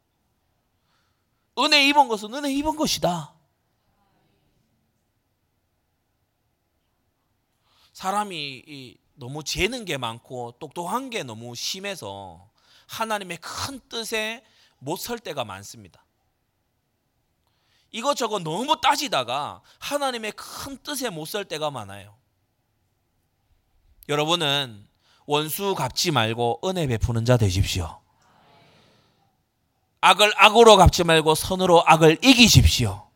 은혜 1.60 1.88
입은 1.88 2.10
것은 2.10 2.34
은혜 2.34 2.54
입은 2.54 2.76
것이다. 2.76 3.33
사람이 7.94 8.98
너무 9.16 9.44
재는 9.44 9.86
게 9.86 9.98
많고 9.98 10.54
똑똑한 10.60 11.10
게 11.10 11.24
너무 11.24 11.56
심해서 11.56 12.50
하나님의 12.88 13.38
큰 13.38 13.80
뜻에 13.88 14.44
못 14.80 14.98
설 15.00 15.18
때가 15.20 15.46
많습니다. 15.46 16.04
이것저것 17.92 18.40
너무 18.40 18.82
따지다가 18.82 19.62
하나님의 19.80 20.34
큰 20.34 20.78
뜻에 20.78 21.10
못 21.10 21.26
설 21.26 21.46
때가 21.46 21.72
많아요. 21.72 22.18
여러분은 24.10 24.88
원수 25.26 25.76
갚지 25.76 26.12
말고 26.12 26.62
은혜 26.66 26.86
베푸는 26.88 27.24
자 27.24 27.38
되십시오. 27.38 28.02
악을 30.02 30.34
악으로 30.36 30.76
갚지 30.76 31.06
말고 31.06 31.36
선으로 31.36 31.84
악을 31.86 32.18
이기십시오. 32.24 33.10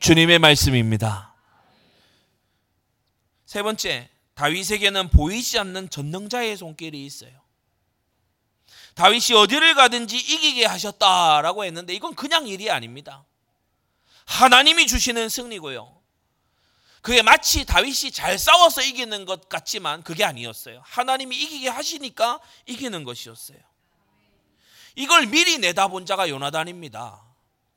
주님의 0.00 0.38
말씀입니다. 0.38 1.27
세 3.48 3.62
번째, 3.62 4.10
다윗에게는 4.34 5.08
보이지 5.08 5.58
않는 5.58 5.88
전능자의 5.88 6.58
손길이 6.58 7.06
있어요. 7.06 7.30
다윗이 8.94 9.38
어디를 9.38 9.74
가든지 9.74 10.18
이기게 10.18 10.66
하셨다라고 10.66 11.64
했는데 11.64 11.94
이건 11.94 12.14
그냥 12.14 12.46
일이 12.46 12.70
아닙니다. 12.70 13.24
하나님이 14.26 14.86
주시는 14.86 15.30
승리고요. 15.30 15.98
그게 17.00 17.22
마치 17.22 17.64
다윗이 17.64 18.12
잘 18.12 18.38
싸워서 18.38 18.82
이기는 18.82 19.24
것 19.24 19.48
같지만 19.48 20.02
그게 20.02 20.24
아니었어요. 20.24 20.82
하나님이 20.84 21.34
이기게 21.34 21.70
하시니까 21.70 22.40
이기는 22.66 23.02
것이었어요. 23.02 23.56
이걸 24.94 25.24
미리 25.24 25.56
내다본 25.56 26.04
자가 26.04 26.28
요나단입니다. 26.28 27.24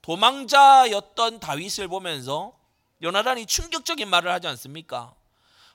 도망자였던 0.01 1.39
다윗을 1.39 1.88
보면서 1.88 2.60
요나단이 3.01 3.45
충격적인 3.45 4.10
말을 4.10 4.34
하지 4.34 4.47
않습니까? 4.47 5.15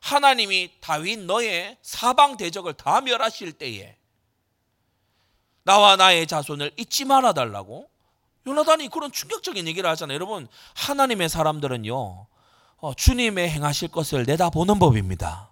하나님이 0.01 0.73
다윗 0.81 1.19
너의 1.21 1.77
사방 1.83 2.37
대적을 2.37 2.75
다 2.75 3.01
멸하실 3.01 3.53
때에 3.53 3.97
나와 5.65 5.97
나의 5.97 6.27
자손을 6.27 6.73
잊지 6.77 7.05
말아 7.05 7.33
달라고 7.33 7.89
요나단이 8.47 8.89
그런 8.89 9.11
충격적인 9.11 9.67
얘기를 9.67 9.91
하잖아요. 9.91 10.15
여러분 10.15 10.47
하나님의 10.75 11.29
사람들은요 11.29 12.27
어, 12.79 12.95
주님의 12.95 13.51
행하실 13.51 13.89
것을 13.89 14.25
내다보는 14.25 14.79
법입니다. 14.79 15.51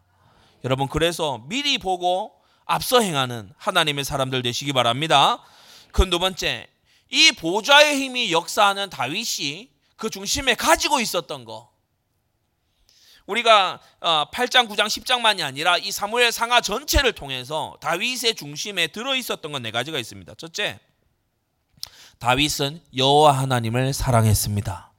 여러분 0.63 0.89
그래서 0.89 1.43
미리 1.49 1.79
보고 1.79 2.33
앞서 2.65 3.01
행하는 3.01 3.53
하나님의 3.57 4.05
사람들 4.05 4.43
되시기 4.43 4.73
바랍니다. 4.73 5.43
그 5.93 6.09
두 6.09 6.19
번째 6.19 6.69
이 7.11 7.33
보좌의 7.33 7.97
힘이 8.01 8.33
역사하는 8.33 8.91
다윗이 8.91 9.71
그 9.97 10.11
중심에 10.11 10.55
가지고 10.55 11.01
있었던 11.01 11.45
거 11.45 11.71
우리가 13.27 13.81
8장, 14.01 14.69
9장, 14.69 14.87
10장만이 14.87 15.43
아니라 15.43 15.79
이 15.79 15.91
사무엘 15.91 16.31
상하 16.31 16.61
전체를 16.61 17.13
통해서 17.13 17.77
다윗의 17.81 18.35
중심에 18.35 18.89
들어 18.89 19.15
있었던 19.17 19.51
건 19.51 19.63
네 19.63 19.71
가지가 19.71 19.99
있습니다. 19.99 20.35
첫째, 20.35 20.79
다윗은 22.19 22.83
여호와 22.97 23.33
하나님을 23.33 23.93
사랑했습니다. 23.95 24.93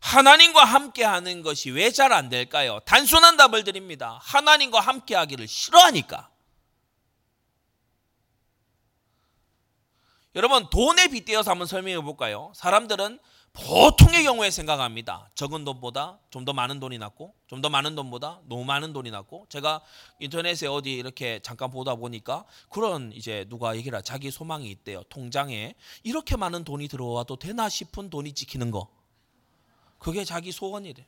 하나님과 0.00 0.64
함께 0.64 1.02
하는 1.04 1.42
것이 1.42 1.70
왜 1.70 1.90
잘 1.90 2.12
안 2.12 2.28
될까요? 2.28 2.80
단순한 2.84 3.38
답을 3.38 3.64
드립니다. 3.64 4.18
하나님과 4.22 4.80
함께 4.80 5.14
하기를 5.14 5.48
싫어하니까. 5.48 6.28
여러분, 10.34 10.68
돈에 10.68 11.08
빗대어서 11.08 11.50
한번 11.50 11.66
설명해 11.66 12.02
볼까요? 12.02 12.52
사람들은 12.56 13.18
보통의 13.54 14.24
경우에 14.24 14.50
생각합니다. 14.50 15.30
적은 15.36 15.64
돈보다 15.64 16.18
좀 16.30 16.44
더 16.44 16.52
많은 16.52 16.80
돈이 16.80 16.98
낫고, 16.98 17.34
좀 17.46 17.62
더 17.62 17.68
많은 17.70 17.94
돈보다 17.94 18.40
너무 18.48 18.64
많은 18.64 18.92
돈이 18.92 19.10
낫고, 19.12 19.46
제가 19.48 19.80
인터넷에 20.18 20.66
어디 20.66 20.92
이렇게 20.92 21.38
잠깐 21.40 21.70
보다 21.70 21.94
보니까 21.94 22.44
그런 22.68 23.12
이제 23.12 23.46
누가 23.48 23.76
얘기를 23.76 24.02
자기 24.02 24.30
소망이 24.32 24.68
있대요. 24.70 25.04
통장에 25.04 25.74
이렇게 26.02 26.36
많은 26.36 26.64
돈이 26.64 26.88
들어와도 26.88 27.36
되나 27.36 27.68
싶은 27.68 28.10
돈이 28.10 28.32
찍히는 28.32 28.72
거. 28.72 28.88
그게 29.98 30.24
자기 30.24 30.50
소원이래. 30.50 31.06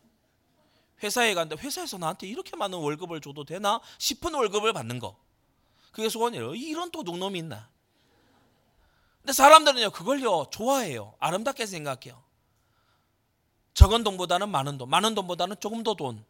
회사에 1.02 1.34
갔는데 1.34 1.60
회사에서 1.62 1.98
나한테 1.98 2.28
이렇게 2.28 2.56
많은 2.56 2.78
월급을 2.78 3.20
줘도 3.20 3.44
되나 3.44 3.80
싶은 3.98 4.32
월급을 4.32 4.72
받는 4.72 5.00
거. 5.00 5.18
그게 5.90 6.08
소원이래요. 6.08 6.54
이런 6.54 6.90
도둑놈이 6.92 7.38
있나? 7.40 7.68
근데 9.18 9.32
사람들은요, 9.32 9.90
그걸요, 9.90 10.46
좋아해요. 10.52 11.14
아름답게 11.18 11.66
생각해요. 11.66 12.22
적은 13.76 14.04
돈보다는 14.04 14.48
많은 14.48 14.78
돈, 14.78 14.88
많은 14.88 15.14
돈보다는 15.14 15.56
조금 15.60 15.82
더 15.82 15.94
돈. 15.94 16.24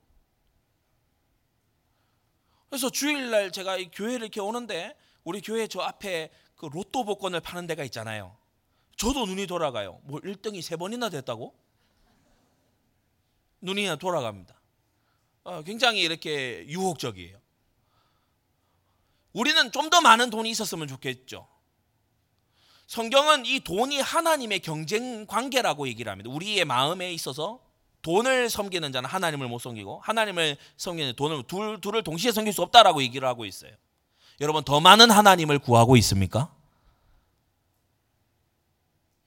그래서 2.69 2.91
주일날 2.91 3.53
제가 3.53 3.77
교회를 3.93 4.23
이렇게 4.23 4.41
오는데 4.41 4.97
우리 5.23 5.41
교회 5.41 5.69
저 5.69 5.81
앞에 5.81 6.31
그 6.57 6.67
로또 6.67 7.05
복권을 7.05 7.39
파는 7.39 7.69
데가 7.69 7.85
있잖아요. 7.85 8.37
저도 8.97 9.27
눈이 9.27 9.47
돌아가요. 9.47 10.01
뭐 10.03 10.19
1등이 10.21 10.61
세 10.61 10.75
번이나 10.75 11.09
됐다고? 11.09 11.55
눈이 13.61 13.97
돌아갑니다. 14.01 14.61
어, 15.45 15.63
굉장히 15.63 16.01
이렇게 16.03 16.67
유혹적이에요. 16.67 17.41
우리는 19.35 19.71
좀 19.71 19.89
더 19.89 20.01
많은 20.01 20.31
돈이 20.31 20.51
있었으면 20.51 20.89
좋겠죠. 20.89 21.47
성경은 22.87 23.47
이 23.47 23.61
돈이 23.61 24.01
하나님의 24.01 24.61
경쟁 24.61 25.27
관계라고 25.27 25.89
얘기를 25.89 26.11
합니다. 26.11 26.31
우리의 26.31 26.65
마음에 26.65 27.13
있어서 27.13 27.61
돈을 28.03 28.49
섬기는 28.49 28.93
자는 28.93 29.09
하나님을 29.11 29.49
못 29.49 29.59
섬기고 29.59 30.01
하나님을 30.05 30.57
섬기는 30.77 31.17
돈을 31.17 31.43
둘, 31.49 31.81
둘을 31.81 32.05
동시에 32.05 32.31
섬길 32.31 32.53
수 32.53 32.63
없다라고 32.63 33.03
얘기를 33.03 33.27
하고 33.27 33.45
있어요. 33.45 33.73
여러분 34.41 34.63
더 34.63 34.81
많은 34.81 35.11
하나님을 35.11 35.59
구하고 35.59 35.97
있습니까? 35.97 36.53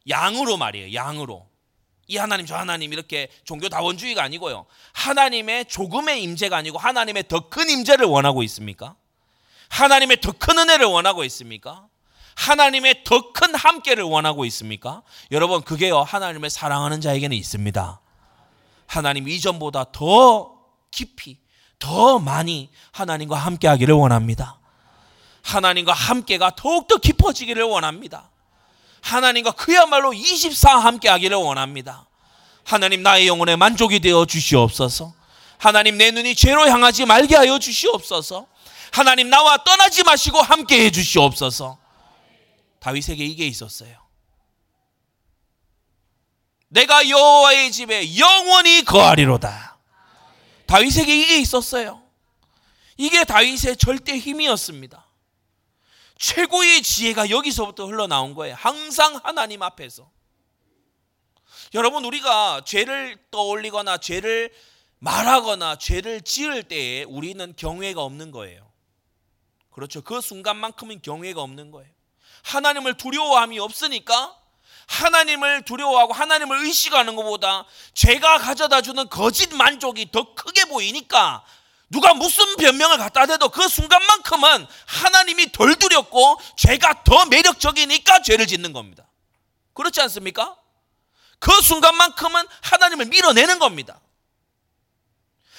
양으로 0.07 0.55
말이에요. 0.55 0.93
양으로. 0.93 1.47
이 2.07 2.15
하나님 2.17 2.45
저 2.45 2.55
하나님 2.55 2.93
이렇게 2.93 3.29
종교 3.43 3.67
다원주의가 3.69 4.23
아니고요. 4.23 4.65
하나님의 4.93 5.65
조금의 5.65 6.23
임재가 6.23 6.55
아니고 6.57 6.77
하나님의 6.77 7.27
더 7.27 7.49
큰 7.49 7.69
임재를 7.69 8.05
원하고 8.05 8.41
있습니까? 8.43 8.95
하나님의 9.67 10.21
더 10.21 10.31
큰 10.31 10.57
은혜를 10.57 10.85
원하고 10.85 11.23
있습니까? 11.25 11.88
하나님의 12.39 13.03
더 13.03 13.33
큰 13.33 13.53
함께를 13.53 14.03
원하고 14.03 14.45
있습니까? 14.45 15.01
여러분 15.31 15.61
그게요 15.61 16.01
하나님을 16.03 16.49
사랑하는 16.49 17.01
자에게는 17.01 17.35
있습니다. 17.35 17.99
하나님 18.87 19.27
이전보다 19.27 19.85
더 19.91 20.55
깊이 20.89 21.37
더 21.79 22.17
많이 22.19 22.69
하나님과 22.91 23.35
함께 23.37 23.67
하기를 23.67 23.93
원합니다. 23.93 24.57
하나님과 25.41 25.91
함께가 25.93 26.51
더욱더 26.55 26.97
깊어지기를 26.97 27.63
원합니다. 27.63 28.29
하나님과 29.01 29.51
그야말로 29.51 30.13
24 30.13 30.79
함께 30.79 31.09
하기를 31.09 31.35
원합니다. 31.37 32.07
하나님 32.63 33.03
나의 33.03 33.27
영혼에 33.27 33.55
만족이 33.57 33.99
되어 33.99 34.25
주시옵소서. 34.25 35.13
하나님 35.57 35.97
내 35.97 36.11
눈이 36.11 36.35
죄로 36.35 36.67
향하지 36.69 37.05
말게 37.05 37.35
하여 37.35 37.59
주시옵소서. 37.59 38.47
하나님 38.91 39.29
나와 39.29 39.57
떠나지 39.63 40.03
마시고 40.03 40.41
함께 40.41 40.85
해 40.85 40.91
주시옵소서. 40.91 41.77
다윗에게 42.79 43.25
이게 43.25 43.47
있었어요. 43.47 44.09
내가 46.69 47.07
여호와의 47.09 47.71
집에 47.71 48.17
영원히 48.17 48.83
거하리로다. 48.85 49.77
다윗에게 50.67 51.19
이게 51.19 51.39
있었어요. 51.39 52.03
이게 52.97 53.23
다윗의 53.23 53.77
절대 53.77 54.17
힘이었습니다. 54.17 55.05
최고의 56.17 56.83
지혜가 56.83 57.29
여기서부터 57.29 57.87
흘러나온 57.87 58.35
거예요. 58.35 58.55
항상 58.55 59.19
하나님 59.23 59.63
앞에서. 59.63 60.11
여러분 61.73 62.03
우리가 62.05 62.63
죄를 62.65 63.17
떠올리거나 63.31 63.97
죄를 63.97 64.53
말하거나 64.99 65.77
죄를 65.77 66.21
지을 66.21 66.63
때에 66.63 67.03
우리는 67.03 67.53
경외가 67.55 68.03
없는 68.03 68.31
거예요. 68.31 68.69
그렇죠. 69.71 70.01
그 70.01 70.19
순간만큼은 70.19 71.01
경외가 71.01 71.41
없는 71.41 71.71
거예요. 71.71 71.91
하나님을 72.43 72.95
두려워함이 72.95 73.59
없으니까 73.59 74.35
하나님을 74.87 75.63
두려워하고 75.65 76.13
하나님을 76.13 76.65
의식하는 76.65 77.15
것보다 77.15 77.65
죄가 77.93 78.39
가져다 78.39 78.81
주는 78.81 79.07
거짓 79.07 79.53
만족이 79.53 80.11
더 80.11 80.33
크게 80.33 80.65
보이니까 80.65 81.43
누가 81.89 82.13
무슨 82.13 82.55
변명을 82.57 82.97
갖다 82.97 83.25
대도 83.25 83.49
그 83.49 83.67
순간만큼은 83.67 84.67
하나님이 84.85 85.51
덜 85.51 85.75
두렵고 85.75 86.39
죄가 86.57 87.03
더 87.03 87.25
매력적이니까 87.25 88.21
죄를 88.21 88.47
짓는 88.47 88.73
겁니다. 88.73 89.05
그렇지 89.73 90.01
않습니까? 90.01 90.55
그 91.39 91.51
순간만큼은 91.61 92.45
하나님을 92.61 93.05
밀어내는 93.05 93.59
겁니다. 93.59 93.99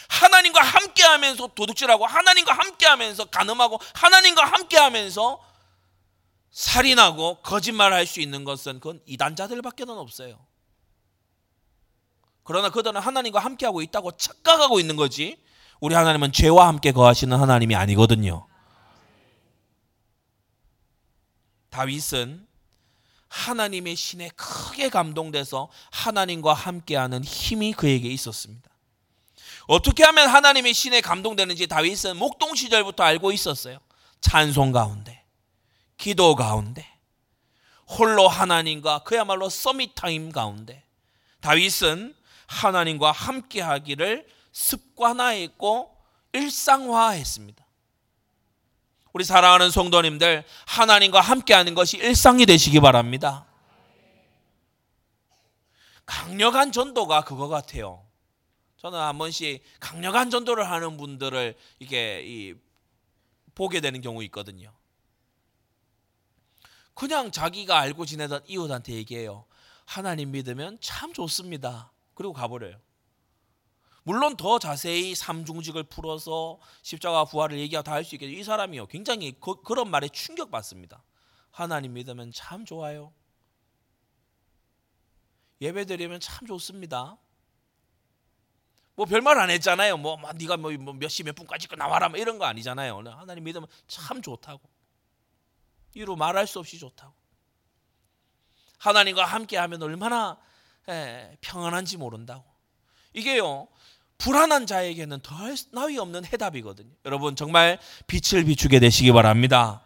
하나님과 0.09 0.61
함께 0.61 1.05
하면서 1.05 1.47
도둑질하고 1.55 2.05
하나님과 2.05 2.53
함께 2.53 2.87
하면서 2.87 3.25
가늠하고 3.25 3.81
하나님과 3.95 4.45
함께 4.45 4.77
하면서 4.77 5.40
살인하고 6.51 7.39
거짓말 7.43 7.93
할 7.93 8.07
수 8.07 8.21
있는 8.21 8.45
것은 8.45 8.81
그건 8.81 9.01
이단자들밖에는 9.07 9.97
없어요. 9.97 10.39
그러나 12.43 12.71
그들은 12.71 13.01
하나님과 13.01 13.39
함께하고 13.39 13.83
있다고 13.83 14.17
착각하고 14.17 14.81
있는 14.81 14.97
거지. 14.97 15.41
우리 15.81 15.95
하나님은 15.95 16.33
죄와 16.33 16.67
함께 16.69 16.93
거하시는 16.93 17.39
하나님이 17.39 17.75
아니거든요. 17.77 18.47
다윗은 21.71 22.47
하나님의 23.29 23.95
신에 23.95 24.29
크게 24.31 24.89
감동돼서 24.89 25.71
하나님과 25.93 26.53
함께하는 26.53 27.23
힘이 27.23 27.73
그에게 27.73 28.09
있었습니다. 28.09 28.69
어떻게 29.69 30.03
하면 30.03 30.29
하나님의 30.29 30.75
신에 30.75 31.01
감동되는지 31.01 31.69
다윗은 31.69 32.17
목동 32.17 32.57
시절부터 32.57 33.05
알고 33.05 33.31
있었어요. 33.31 33.79
찬송 34.21 34.73
가운데, 34.73 35.19
기도 36.01 36.35
가운데, 36.35 36.91
홀로 37.87 38.27
하나님과 38.27 39.01
그야말로 39.01 39.51
서밋 39.51 39.95
타임 39.95 40.33
가운데 40.33 40.83
다윗은 41.41 42.17
하나님과 42.47 43.13
함께하기를 43.13 44.27
습관화했고 44.51 45.95
일상화했습니다. 46.33 47.67
우리 49.13 49.25
사랑하는 49.25 49.71
성도님들 49.71 50.45
하나님과 50.67 51.21
함께하는 51.21 51.75
것이 51.75 51.99
일상이 51.99 52.47
되시기 52.47 52.81
바랍니다. 52.81 53.47
강력한 56.07 56.73
전도가 56.73 57.25
그거 57.25 57.49
같아요. 57.49 58.07
저는 58.79 58.99
한 58.99 59.19
번씩 59.19 59.63
강력한 59.81 60.31
전도를 60.31 60.71
하는 60.71 60.97
분들을 60.97 61.57
이게 61.79 62.55
보게 63.55 63.81
되는 63.81 64.01
경우 64.01 64.23
있거든요. 64.25 64.73
그냥 66.94 67.31
자기가 67.31 67.79
알고 67.79 68.05
지내던 68.07 68.42
이웃한테 68.46 68.92
얘기해요. 68.94 69.44
하나님 69.87 70.31
믿으면 70.33 70.79
참 70.81 71.12
좋습니다. 71.12 71.92
그리고 72.14 72.33
가버려요. 72.33 72.76
물론 74.03 74.37
더 74.37 74.59
자세히 74.59 75.14
삼중직을 75.14 75.85
풀어서 75.85 76.59
십자가 76.83 77.24
부활을 77.24 77.59
얘기하 77.59 77.83
다할 77.83 78.05
수 78.05 78.14
있겠죠. 78.14 78.33
이 78.33 78.42
사람이요. 78.42 78.87
굉장히 78.87 79.37
그, 79.40 79.62
그런 79.62 79.90
말에 79.90 80.09
충격받습니다. 80.09 81.03
하나님 81.50 81.92
믿으면 81.94 82.33
참 82.33 82.64
좋아요. 82.64 83.12
예배 85.61 85.85
드리면 85.85 86.20
참 86.20 86.46
좋습니다. 86.46 87.18
뭐 88.94 89.07
별말 89.07 89.38
안 89.38 89.50
했잖아요. 89.50 89.96
뭐, 89.96 90.16
뭐 90.16 90.33
네가 90.33 90.57
뭐, 90.57 90.72
뭐몇 90.72 91.11
시 91.11 91.22
몇 91.22 91.35
분까지 91.35 91.68
나와라 91.76 92.09
뭐 92.09 92.18
이런 92.18 92.38
거 92.38 92.44
아니잖아요. 92.46 93.03
하나님 93.16 93.44
믿으면 93.44 93.68
참 93.87 94.22
좋다고. 94.22 94.61
이루 95.94 96.16
말할 96.16 96.46
수 96.46 96.59
없이 96.59 96.79
좋다고. 96.79 97.12
하나님과 98.79 99.24
함께하면 99.24 99.83
얼마나 99.83 100.38
예, 100.88 101.37
평안한지 101.40 101.96
모른다고. 101.96 102.44
이게요 103.12 103.68
불안한 104.18 104.66
자에게는 104.66 105.20
더할 105.20 105.57
나위 105.72 105.98
없는 105.98 106.24
해답이거든요. 106.26 106.90
여러분 107.05 107.37
정말 107.37 107.79
빛을 108.07 108.44
비추게 108.44 108.79
되시기 108.79 109.12
바랍니다. 109.12 109.83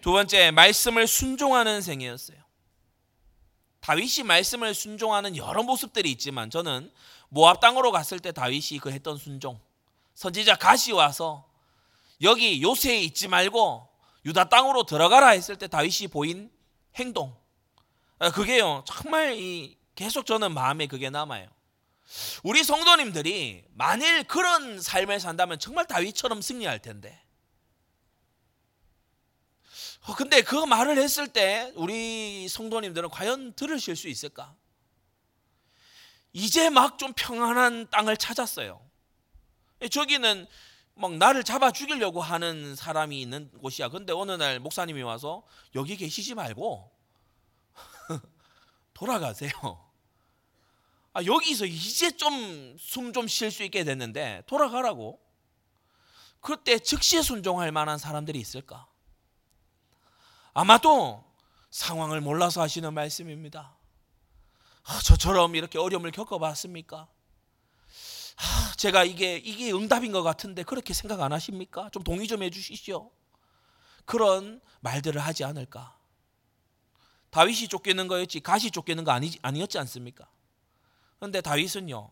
두 0.00 0.12
번째 0.12 0.50
말씀을 0.50 1.06
순종하는 1.06 1.80
생이었어요. 1.82 2.38
다윗이 3.80 4.24
말씀을 4.24 4.74
순종하는 4.74 5.36
여러 5.36 5.62
모습들이 5.62 6.10
있지만 6.12 6.50
저는 6.50 6.90
모압 7.28 7.60
땅으로 7.60 7.90
갔을 7.90 8.18
때 8.18 8.32
다윗이 8.32 8.78
그 8.80 8.90
했던 8.90 9.16
순종. 9.16 9.60
선지자 10.14 10.56
가시 10.56 10.92
와서 10.92 11.48
여기 12.22 12.62
요새에 12.62 13.00
있지 13.00 13.28
말고 13.28 13.88
유다 14.24 14.48
땅으로 14.48 14.84
들어가라 14.84 15.28
했을 15.28 15.56
때 15.56 15.66
다윗이 15.68 16.08
보인 16.10 16.50
행동. 16.96 17.36
아, 18.18 18.30
그게요 18.30 18.84
정말 18.86 19.34
이 19.34 19.76
계속 19.94 20.26
저는 20.26 20.52
마음에 20.52 20.86
그게 20.86 21.10
남아요. 21.10 21.48
우리 22.42 22.62
성도님들이 22.62 23.64
만일 23.72 24.24
그런 24.24 24.80
삶을 24.80 25.20
산다면 25.20 25.58
정말 25.58 25.86
다윗처럼 25.86 26.42
승리할 26.42 26.80
텐데. 26.80 27.20
어, 30.06 30.14
근데 30.14 30.42
그 30.42 30.54
말을 30.54 30.98
했을 30.98 31.28
때 31.28 31.72
우리 31.76 32.46
성도님들은 32.48 33.08
과연 33.08 33.54
들으실 33.54 33.96
수 33.96 34.08
있을까? 34.08 34.54
이제 36.32 36.68
막 36.68 36.98
좀 36.98 37.12
평안한 37.14 37.88
땅을 37.90 38.16
찾았어요. 38.16 38.84
저기는 39.90 40.46
막 40.96 41.16
나를 41.16 41.42
잡아 41.44 41.72
죽이려고 41.72 42.22
하는 42.22 42.76
사람이 42.76 43.20
있는 43.20 43.50
곳이야. 43.60 43.88
근데 43.88 44.12
어느 44.12 44.32
날 44.32 44.60
목사님이 44.60 45.02
와서 45.02 45.42
여기 45.74 45.96
계시지 45.96 46.34
말고 46.34 46.90
돌아가세요. 48.94 49.50
아, 51.12 51.24
여기서 51.24 51.66
이제 51.66 52.10
좀 52.16 52.76
숨 52.78 53.12
좀 53.12 53.26
쉴 53.28 53.50
수 53.50 53.62
있게 53.64 53.84
됐는데 53.84 54.42
돌아가라고. 54.46 55.20
그때 56.40 56.78
즉시 56.78 57.22
순종할 57.22 57.72
만한 57.72 57.98
사람들이 57.98 58.38
있을까? 58.38 58.86
아마도 60.52 61.24
상황을 61.70 62.20
몰라서 62.20 62.60
하시는 62.60 62.92
말씀입니다. 62.92 63.76
아, 64.84 65.00
저처럼 65.02 65.56
이렇게 65.56 65.78
어려움을 65.78 66.10
겪어봤습니까? 66.12 67.08
아, 68.36 68.72
제가 68.76 69.04
이게 69.04 69.36
이게 69.36 69.72
응답인 69.72 70.12
것 70.12 70.22
같은데 70.22 70.62
그렇게 70.62 70.92
생각 70.94 71.20
안 71.20 71.32
하십니까? 71.32 71.88
좀 71.90 72.02
동의 72.02 72.26
좀 72.26 72.42
해주시죠. 72.42 73.10
그런 74.04 74.60
말들을 74.80 75.20
하지 75.20 75.44
않을까? 75.44 75.96
다윗이 77.30 77.68
쫓기는 77.68 78.06
거였지 78.06 78.40
가시 78.40 78.70
쫓기는 78.70 79.02
거 79.02 79.10
아니, 79.10 79.32
아니었지 79.42 79.78
않습니까? 79.78 80.28
그런데 81.18 81.40
다윗은요 81.40 82.10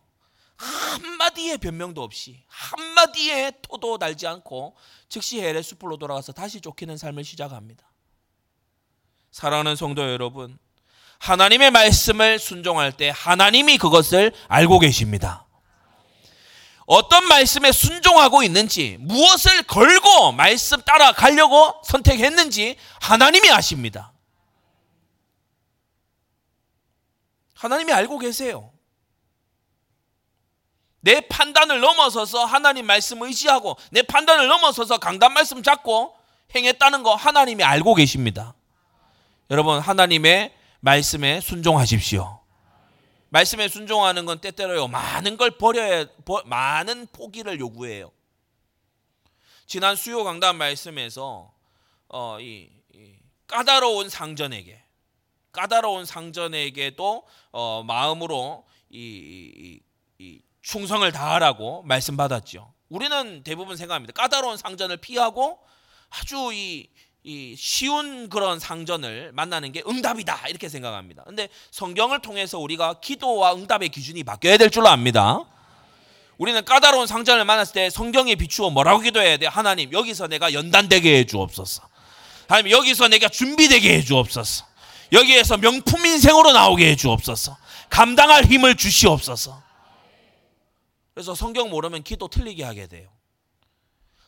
한마디의 0.57 1.57
변명도 1.57 2.01
없이 2.01 2.43
한마디의 2.47 3.53
토도 3.61 3.97
달지 3.97 4.27
않고 4.27 4.75
즉시 5.09 5.41
헤레 5.41 5.61
숲으로 5.61 5.97
돌아가서 5.97 6.31
다시 6.31 6.61
쫓기는 6.61 6.95
삶을 6.97 7.23
시작합니다. 7.23 7.89
사랑하는 9.31 9.75
성도 9.75 10.03
여러분, 10.03 10.59
하나님의 11.17 11.71
말씀을 11.71 12.37
순종할 12.37 12.91
때 12.91 13.11
하나님이 13.13 13.77
그것을 13.77 14.31
알고 14.47 14.79
계십니다. 14.79 15.47
어떤 16.85 17.27
말씀에 17.27 17.71
순종하고 17.71 18.43
있는지, 18.43 18.97
무엇을 18.99 19.63
걸고 19.63 20.33
말씀 20.33 20.81
따라가려고 20.81 21.81
선택했는지 21.85 22.75
하나님이 23.01 23.51
아십니다. 23.51 24.11
하나님이 27.55 27.93
알고 27.93 28.19
계세요. 28.19 28.71
내 30.99 31.21
판단을 31.21 31.79
넘어서서 31.79 32.45
하나님 32.45 32.85
말씀 32.85 33.21
의지하고 33.21 33.77
내 33.91 34.01
판단을 34.01 34.47
넘어서서 34.47 34.97
강단 34.97 35.33
말씀 35.33 35.61
잡고 35.63 36.15
행했다는 36.55 37.03
거 37.03 37.15
하나님이 37.15 37.63
알고 37.63 37.95
계십니다. 37.95 38.53
여러분 39.49 39.79
하나님의 39.79 40.53
말씀에 40.79 41.41
순종하십시오. 41.41 42.42
말씀에 43.33 43.67
순종하는 43.67 44.25
건 44.25 44.39
때때로요 44.39 44.87
많은 44.87 45.37
걸 45.37 45.57
버려야 45.57 46.05
버, 46.23 46.43
많은 46.45 47.07
포기를 47.07 47.59
요구해요. 47.59 48.11
지난 49.65 49.95
수요 49.95 50.23
강단 50.23 50.55
말씀에서 50.55 51.51
어, 52.09 52.39
이, 52.39 52.69
이 52.93 53.15
까다로운 53.47 54.09
상전에게 54.09 54.83
까다로운 55.51 56.05
상전에게도 56.05 57.27
어, 57.53 57.83
마음으로 57.83 58.67
이, 58.91 58.99
이, 58.99 59.79
이 60.19 60.41
충성을 60.61 61.11
다하라고 61.11 61.81
말씀 61.81 62.15
받았죠. 62.15 62.71
우리는 62.89 63.43
대부분 63.43 63.77
생각합니다. 63.77 64.13
까다로운 64.13 64.57
상전을 64.57 64.97
피하고 64.97 65.59
아주 66.11 66.51
이, 66.53 66.87
이 67.23 67.55
쉬운 67.57 68.27
그런 68.27 68.59
상전을 68.59 69.31
만나는 69.33 69.71
게 69.71 69.81
응답이다 69.87 70.47
이렇게 70.49 70.67
생각합니다. 70.67 71.23
근데 71.23 71.47
성경을 71.71 72.21
통해서 72.21 72.59
우리가 72.59 72.95
기도와 72.99 73.55
응답의 73.55 73.89
기준이 73.89 74.23
바뀌어야 74.23 74.57
될 74.57 74.69
줄로 74.69 74.89
압니다. 74.89 75.45
우리는 76.37 76.63
까다로운 76.65 77.07
상전을 77.07 77.45
만났을 77.45 77.73
때 77.73 77.89
성경에 77.89 78.35
비추어 78.35 78.69
뭐라고 78.71 78.99
기도해야 78.99 79.37
돼? 79.37 79.47
하나님 79.47 79.93
여기서 79.93 80.27
내가 80.27 80.51
연단되게 80.51 81.19
해 81.19 81.25
주옵소서. 81.25 81.83
하나님 82.49 82.71
여기서 82.71 83.07
내가 83.07 83.29
준비되게 83.29 83.93
해 83.93 84.01
주옵소서. 84.01 84.65
여기에서 85.13 85.57
명품 85.57 86.05
인생으로 86.05 86.51
나오게 86.51 86.89
해 86.89 86.95
주옵소서. 86.97 87.55
감당할 87.89 88.43
힘을 88.45 88.75
주시옵소서. 88.75 89.61
그래서 91.13 91.35
성경 91.35 91.69
모르면 91.69 92.03
기도 92.03 92.27
틀리게 92.27 92.63
하게 92.63 92.87
돼요. 92.87 93.07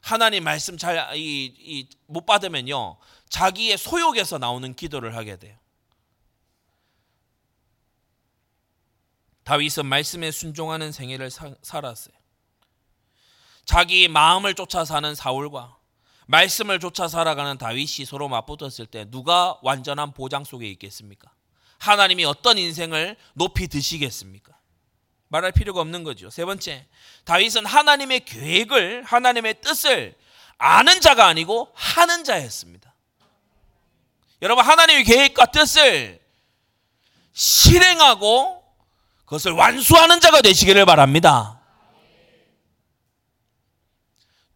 하나님 0.05 0.43
말씀 0.43 0.77
잘 0.77 1.09
못 2.05 2.27
받으면요 2.27 2.97
자기의 3.29 3.75
소욕에서 3.75 4.37
나오는 4.37 4.75
기도를 4.75 5.15
하게 5.15 5.37
돼요. 5.37 5.57
다윗은 9.45 9.87
말씀에 9.87 10.29
순종하는 10.29 10.91
생애를 10.91 11.31
사, 11.31 11.55
살았어요. 11.63 12.15
자기 13.65 14.07
마음을 14.07 14.53
쫓아 14.53 14.85
사는 14.85 15.15
사울과 15.15 15.75
말씀을 16.27 16.79
쫓아 16.79 17.07
살아가는 17.07 17.57
다윗이 17.57 18.05
서로 18.05 18.27
맞붙었을 18.27 18.85
때 18.85 19.09
누가 19.09 19.59
완전한 19.63 20.13
보장 20.13 20.43
속에 20.43 20.69
있겠습니까? 20.69 21.33
하나님이 21.79 22.25
어떤 22.25 22.59
인생을 22.59 23.17
높이 23.33 23.67
드시겠습니까? 23.67 24.54
말할 25.35 25.51
필요가 25.51 25.81
없는 25.81 26.03
거죠. 26.03 26.29
세 26.29 26.45
번째, 26.45 26.85
다윗은 27.25 27.65
하나님의 27.65 28.23
계획을, 28.25 29.03
하나님의 29.03 29.55
뜻을 29.61 30.15
아는 30.57 31.01
자가 31.01 31.27
아니고 31.27 31.71
하는 31.73 32.23
자였습니다. 32.23 32.93
여러분, 34.41 34.63
하나님의 34.63 35.03
계획과 35.03 35.47
뜻을 35.47 36.21
실행하고 37.33 38.63
그것을 39.25 39.51
완수하는 39.51 40.21
자가 40.21 40.41
되시기를 40.41 40.85
바랍니다. 40.85 41.59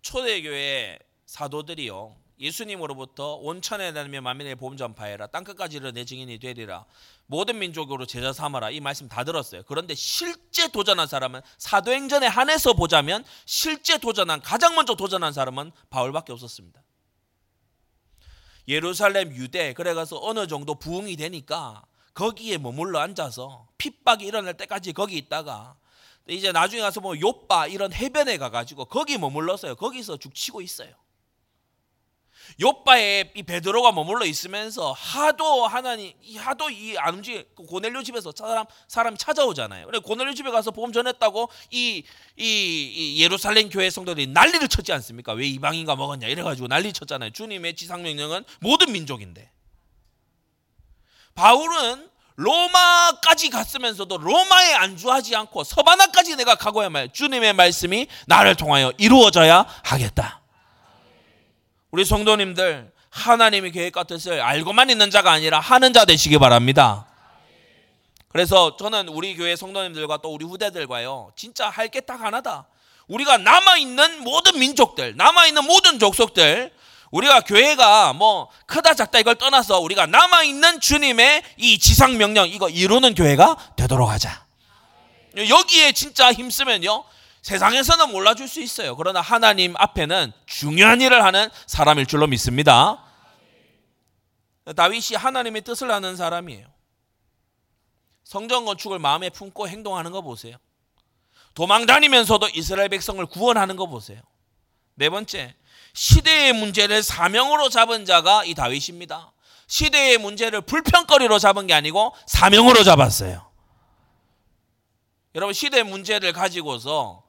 초대교회 0.02 1.00
사도들이요. 1.26 2.16
예수님으로부터 2.40 3.36
온천에 3.36 3.92
다니며 3.94 4.22
만민의 4.22 4.56
보험 4.56 4.78
전파해라. 4.78 5.28
땅 5.28 5.44
끝까지 5.44 5.78
이내 5.78 6.06
증인이 6.06 6.40
되리라. 6.40 6.86
모든 7.26 7.60
민족으로 7.60 8.06
제자 8.06 8.32
삼아라. 8.32 8.70
이 8.70 8.80
말씀 8.80 9.10
다 9.10 9.24
들었어요. 9.24 9.64
그런데 9.68 9.94
실제 9.94 10.70
도전한 10.70 11.08
사람은 11.08 11.42
사도행전에 11.58 12.28
한해서 12.28 12.74
보자면 12.74 13.26
실제 13.46 13.98
도전한 13.98 14.42
가장 14.42 14.76
먼저 14.76 14.96
도전한 14.96 15.34
사람은 15.34 15.72
바울밖에 15.90 16.32
없었습니다. 16.32 16.82
예루살렘 18.68 19.36
유대 19.36 19.74
그래 19.74 19.94
가서 19.94 20.20
어느 20.22 20.48
정도 20.48 20.76
부흥이 20.76 21.16
되니까 21.18 21.84
거기에 22.14 22.58
머물러 22.58 23.00
앉아서 23.00 23.68
핍박이 23.78 24.26
일어날 24.26 24.56
때까지 24.56 24.94
거기 24.94 25.18
있다가 25.18 25.76
이제 26.28 26.52
나중에 26.52 26.82
가서 26.82 27.02
뭐 27.02 27.20
요빠 27.20 27.68
이런 27.68 27.92
해변에 27.92 28.38
가가지고 28.38 28.86
거기 28.86 29.18
머물렀어요. 29.18 29.76
거기서 29.76 30.18
죽치고 30.18 30.62
있어요. 30.62 30.94
요빠에 32.62 33.32
이 33.36 33.44
베드로가 33.44 33.92
머물러 33.92 34.26
있으면서 34.26 34.92
하도 34.92 35.66
하나님 35.68 36.14
하도 36.38 36.70
이 36.70 36.96
안 37.00 37.16
움직 37.16 37.56
그 37.56 37.64
고넬료 37.64 38.04
집에서 38.04 38.32
사람 38.36 38.66
사람이 38.88 39.18
찾아오잖아요. 39.18 39.86
그래 39.88 40.00
고넬료 40.00 40.34
집에 40.34 40.52
가서 40.52 40.72
복음 40.72 40.92
전했다고 40.92 41.50
이, 41.72 42.04
이, 42.38 42.44
이 42.44 43.22
예루살렘 43.24 43.70
교회 43.70 43.90
성도들이 43.90 44.28
난리를 44.28 44.68
쳤지 44.68 44.92
않습니까? 44.94 45.34
왜 45.34 45.48
이방인가 45.48 45.96
먹었냐 45.96 46.28
이래가지고 46.28 46.68
난리 46.68 46.92
쳤잖아요. 46.94 47.32
주님의 47.32 47.76
지상 47.76 48.02
명령은 48.04 48.44
모든 48.60 48.92
민족인데 48.92 49.52
바울은 51.36 52.10
로마까지 52.36 53.50
갔으면서도 53.50 54.18
로마에 54.18 54.74
안주하지 54.74 55.36
않고 55.36 55.64
서바나까지 55.64 56.36
내가 56.38 56.56
가고야 56.56 56.90
말 56.90 57.12
주님의 57.12 57.54
말씀이 57.54 58.08
나를 58.28 58.56
통하여 58.56 58.94
이루어져야 58.98 59.66
하겠다. 59.84 60.39
우리 61.92 62.06
성도님들 62.06 62.92
하나님의 63.10 63.72
계획과 63.72 64.04
뜻을 64.04 64.42
알고만 64.42 64.90
있는 64.90 65.10
자가 65.10 65.32
아니라 65.32 65.60
하는 65.60 65.94
자 65.94 66.06
되시기 66.06 66.38
바랍니다. 66.38 67.08
그래서 68.30 68.78
저는 68.78 69.08
우리 69.08 69.36
교회 69.36 69.56
성도님들과 69.56 70.18
또 70.18 70.32
우리 70.34 70.46
후대들과요 70.46 71.32
진짜 71.36 71.70
할 71.70 71.90
게 71.90 72.02
딱 72.02 72.22
하나다. 72.22 72.68
우리가 73.08 73.38
남아 73.40 73.78
있는 73.78 74.24
모든 74.24 74.60
민족들, 74.60 75.16
남아 75.18 75.48
있는 75.48 75.66
모든 75.66 75.98
족속들, 75.98 76.72
우리가 77.10 77.40
교회가 77.42 78.14
뭐 78.14 78.50
크다 78.68 78.94
작다 78.94 79.18
이걸 79.18 79.34
떠나서 79.34 79.80
우리가 79.80 80.06
남아 80.06 80.44
있는 80.44 80.80
주님의 80.80 81.42
이 81.58 81.80
지상 81.80 82.18
명령 82.20 82.48
이거 82.48 82.70
이루는 82.70 83.16
교회가 83.16 83.58
되도록 83.76 84.08
하자. 84.12 84.46
여기에 85.36 85.94
진짜 85.94 86.32
힘쓰면요 86.32 87.04
세상에서는 87.42 88.12
몰라줄 88.12 88.48
수 88.48 88.62
있어요. 88.62 88.96
그러나 88.96 89.22
하나님 89.22 89.76
앞에는 89.78 90.32
중요한 90.46 91.02
일을 91.02 91.24
하는 91.24 91.50
사람일 91.66 92.06
줄로 92.06 92.28
믿습니다. 92.28 93.04
다윗이 94.76 95.16
하나님의 95.18 95.64
뜻을 95.64 95.90
아는 95.92 96.16
사람이에요. 96.16 96.68
성전 98.24 98.66
건축을 98.66 99.00
마음에 99.00 99.30
품고 99.30 99.68
행동하는 99.68 100.12
거 100.12 100.22
보세요. 100.22 100.58
도망 101.56 101.86
다니면서도 101.86 102.50
이스라엘 102.54 102.90
백성을 102.90 103.26
구원하는 103.26 103.76
거 103.76 103.88
보세요. 103.88 104.22
네 104.96 105.10
번째, 105.10 105.56
시대의 105.94 106.54
문제를 106.54 107.02
사명으로 107.02 107.70
잡은 107.70 108.06
자가 108.06 108.44
이 108.46 108.54
다윗입니다. 108.54 109.34
시대의 109.68 110.18
문제를 110.18 110.62
불평거리로 110.62 111.40
잡은 111.40 111.68
게 111.68 111.74
아니고 111.74 112.14
사명으로 112.28 112.84
잡았어요. 112.84 113.50
여러분 115.36 115.54
시대의 115.54 115.84
문제를 115.84 116.34
가지고서 116.34 117.24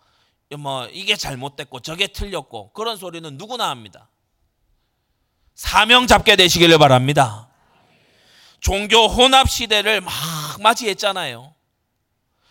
뭐 0.56 0.86
이게 0.88 1.16
잘못됐고 1.16 1.80
저게 1.80 2.08
틀렸고 2.08 2.72
그런 2.72 2.96
소리는 2.96 3.36
누구나 3.36 3.70
합니다. 3.70 4.08
사명 5.54 6.06
잡게 6.06 6.36
되시기를 6.36 6.78
바랍니다. 6.78 7.48
종교 8.60 9.06
혼합 9.06 9.48
시대를 9.48 10.00
막 10.00 10.12
맞이했잖아요. 10.60 11.54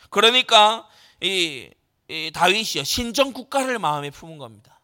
그러니까 0.10 0.88
이, 1.22 1.70
이 2.08 2.32
다윗이요 2.34 2.84
신정 2.84 3.34
국가를 3.34 3.80
마음에 3.80 4.10
품은 4.10 4.38
겁니다. 4.38 4.80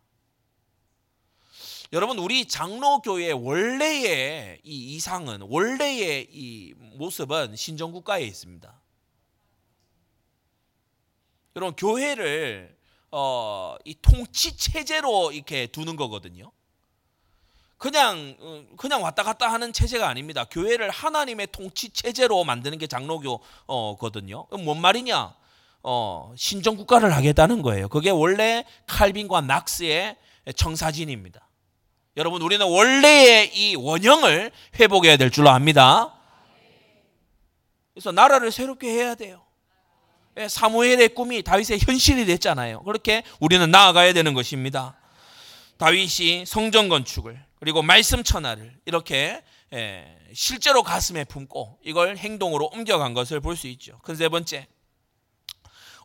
여러분 1.93 2.20
우리 2.20 2.45
장로 2.45 2.99
교회 2.99 3.32
원래의 3.32 4.59
이 4.63 4.95
이상은 4.95 5.41
원래의 5.41 6.28
이 6.32 6.74
모습은 6.97 7.55
신정 7.55 7.91
국가에 7.91 8.24
있습니다. 8.24 8.82
여러분 11.55 11.76
교회를 11.76 12.74
어, 13.18 13.78
이 13.86 13.95
통치 14.01 14.57
체제로 14.57 15.32
이렇게 15.32 15.68
두는 15.68 15.95
거거든요. 15.95 16.51
그냥 17.78 18.36
어, 18.41 18.66
그냥 18.76 19.01
왔다 19.03 19.24
갔다 19.24 19.47
하는 19.49 19.72
체제가 19.72 20.09
아닙니다. 20.09 20.43
교회를 20.43 20.89
하나님의 20.89 21.47
통치 21.53 21.91
체제로 21.91 22.43
만드는 22.43 22.78
게 22.78 22.88
장로교거든요. 22.88 24.47
뭔 24.66 24.82
말이냐? 24.82 25.34
어, 25.84 26.34
신정 26.36 26.76
국가를 26.76 27.16
하겠다는 27.16 27.61
거예요. 27.61 27.88
그게 27.88 28.09
원래 28.09 28.66
칼빈과 28.88 29.39
낙스의 29.39 30.18
청사진입니다. 30.57 31.47
여러분 32.18 32.41
우리는 32.41 32.66
원래의 32.66 33.55
이 33.55 33.78
원형을 33.78 34.51
회복해야 34.78 35.16
될 35.16 35.32
줄로 35.32 35.51
압니다. 35.51 36.13
그래서 37.93 38.11
나라를 38.11 38.51
새롭게 38.51 38.89
해야 38.89 39.16
돼요. 39.16 39.45
예, 40.38 40.48
사무엘의 40.48 41.10
꿈이 41.10 41.42
다윗의 41.44 41.80
현실이 41.80 42.26
됐잖아요. 42.26 42.84
그렇게 42.84 43.24
우리는 43.40 43.70
나아가야 43.72 44.14
되는 44.14 44.34
것입니다. 44.34 44.98
다윗이 45.78 46.46
성전 46.46 46.90
건축을 46.90 47.42
그리고 47.60 47.82
말씀 47.82 48.24
천하를 48.24 48.78
이렇게 48.86 49.44
예, 49.74 50.18
실제로 50.34 50.84
가슴에 50.84 51.24
품고 51.24 51.80
이걸 51.84 52.18
행동으로 52.18 52.70
옮겨간 52.74 53.14
것을 53.14 53.40
볼 53.40 53.56
수 53.56 53.68
있죠. 53.68 54.00
그 54.04 54.16
세 54.16 54.30
번째, 54.30 54.68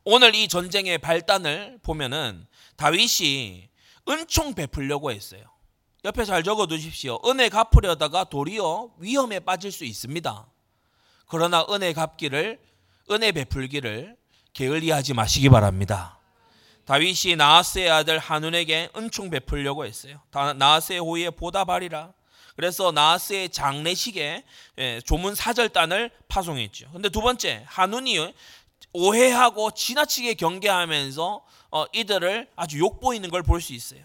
오늘 0.04 0.34
이 0.34 0.48
전쟁의 0.48 0.98
발단을 0.98 1.78
보면은 1.82 2.46
다윗이 2.76 3.68
은총 4.08 4.54
베풀려고 4.54 5.10
했어요. 5.10 5.42
옆에 6.04 6.24
잘 6.24 6.42
적어 6.42 6.66
두십시오. 6.66 7.20
은혜 7.26 7.48
갚으려다가 7.50 8.24
도리어 8.24 8.94
위험에 8.98 9.40
빠질 9.40 9.70
수 9.70 9.84
있습니다. 9.84 10.46
그러나 11.26 11.66
은혜 11.70 11.92
갚기를 11.92 12.58
은혜 13.10 13.32
베풀기를 13.32 14.16
게을리하지 14.52 15.14
마시기 15.14 15.48
바랍니다. 15.48 16.18
다윗이 16.86 17.36
나하스의 17.36 17.90
아들 17.90 18.18
한운에게 18.18 18.90
은총 18.96 19.30
베풀려고 19.30 19.84
했어요. 19.84 20.20
나하스의 20.56 20.98
호의에 21.00 21.30
보답하리라. 21.30 22.12
그래서 22.56 22.90
나하스의 22.92 23.50
장례식에 23.50 24.44
예, 24.78 25.00
조문 25.06 25.34
사절단을 25.34 26.10
파송했죠. 26.28 26.90
근데 26.92 27.08
두 27.08 27.20
번째 27.20 27.62
한운이 27.66 28.34
오해하고 28.92 29.70
지나치게 29.70 30.34
경계하면서 30.34 31.42
어, 31.70 31.84
이들을 31.92 32.48
아주 32.56 32.78
욕보이는 32.80 33.30
걸 33.30 33.42
볼 33.42 33.60
수 33.60 33.72
있어요. 33.72 34.00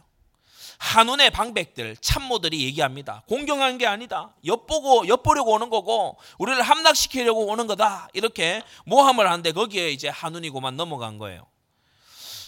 한운의 0.77 1.31
방백들 1.31 1.97
참모들이 1.97 2.63
얘기합니다. 2.65 3.23
공경한 3.27 3.77
게 3.77 3.85
아니다. 3.85 4.35
엿보고 4.45 5.07
엿보려고 5.07 5.53
오는 5.53 5.69
거고 5.69 6.17
우리를 6.39 6.61
함락시키려고 6.61 7.47
오는 7.47 7.67
거다. 7.67 8.09
이렇게 8.13 8.61
모함을 8.85 9.29
하는데 9.29 9.51
거기에 9.51 9.91
이제 9.91 10.09
한운이고만 10.09 10.75
넘어간 10.77 11.17
거예요. 11.17 11.47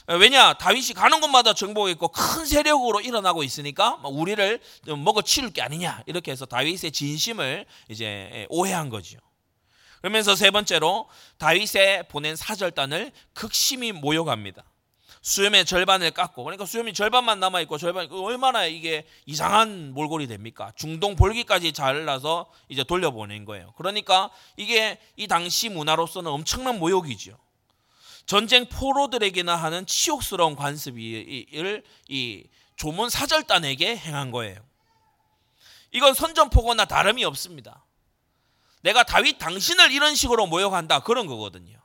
왜냐 0.07 0.53
다윗이 0.53 0.93
가는 0.93 1.19
곳마다 1.19 1.53
정복이 1.53 1.91
있고 1.91 2.07
큰 2.07 2.45
세력으로 2.45 3.01
일어나고 3.01 3.43
있으니까 3.43 3.99
우리를 4.05 4.61
먹어 5.03 5.21
치울 5.21 5.51
게 5.51 5.61
아니냐 5.61 6.03
이렇게 6.05 6.31
해서 6.31 6.45
다윗의 6.45 6.93
진심을 6.93 7.65
이제 7.89 8.47
오해한 8.49 8.89
거죠. 8.89 9.19
그러면서 9.99 10.35
세 10.37 10.49
번째로 10.51 11.09
다윗의 11.39 12.07
보낸 12.07 12.37
사절단을 12.37 13.11
극심히 13.33 13.91
모욕합니다. 13.91 14.63
수염의 15.27 15.65
절반을 15.65 16.11
깎고 16.11 16.45
그러니까 16.45 16.65
수염이 16.65 16.93
절반만 16.93 17.41
남아 17.41 17.59
있고 17.61 17.77
절반 17.77 18.09
얼마나 18.09 18.65
이게 18.65 19.05
이상한 19.25 19.93
몰골이 19.93 20.25
됩니까? 20.27 20.71
중동 20.77 21.17
볼기까지 21.17 21.73
잘라서 21.73 22.49
이제 22.69 22.85
돌려보낸 22.85 23.43
거예요. 23.43 23.73
그러니까 23.75 24.29
이게 24.55 24.97
이 25.17 25.27
당시 25.27 25.67
문화로서는 25.67 26.31
엄청난 26.31 26.79
모욕이죠. 26.79 27.37
전쟁 28.25 28.67
포로들에게나 28.69 29.53
하는 29.53 29.85
치욕스러운 29.85 30.55
관습을 30.55 31.83
이 32.07 32.43
조문 32.77 33.09
사절단에게 33.09 33.97
행한 33.97 34.31
거예요. 34.31 34.61
이건 35.91 36.13
선전포고나 36.13 36.85
다름이 36.85 37.25
없습니다. 37.25 37.83
내가 38.81 39.03
다윗 39.03 39.39
당신을 39.39 39.91
이런 39.91 40.15
식으로 40.15 40.47
모욕한다 40.47 41.01
그런 41.01 41.27
거거든요. 41.27 41.77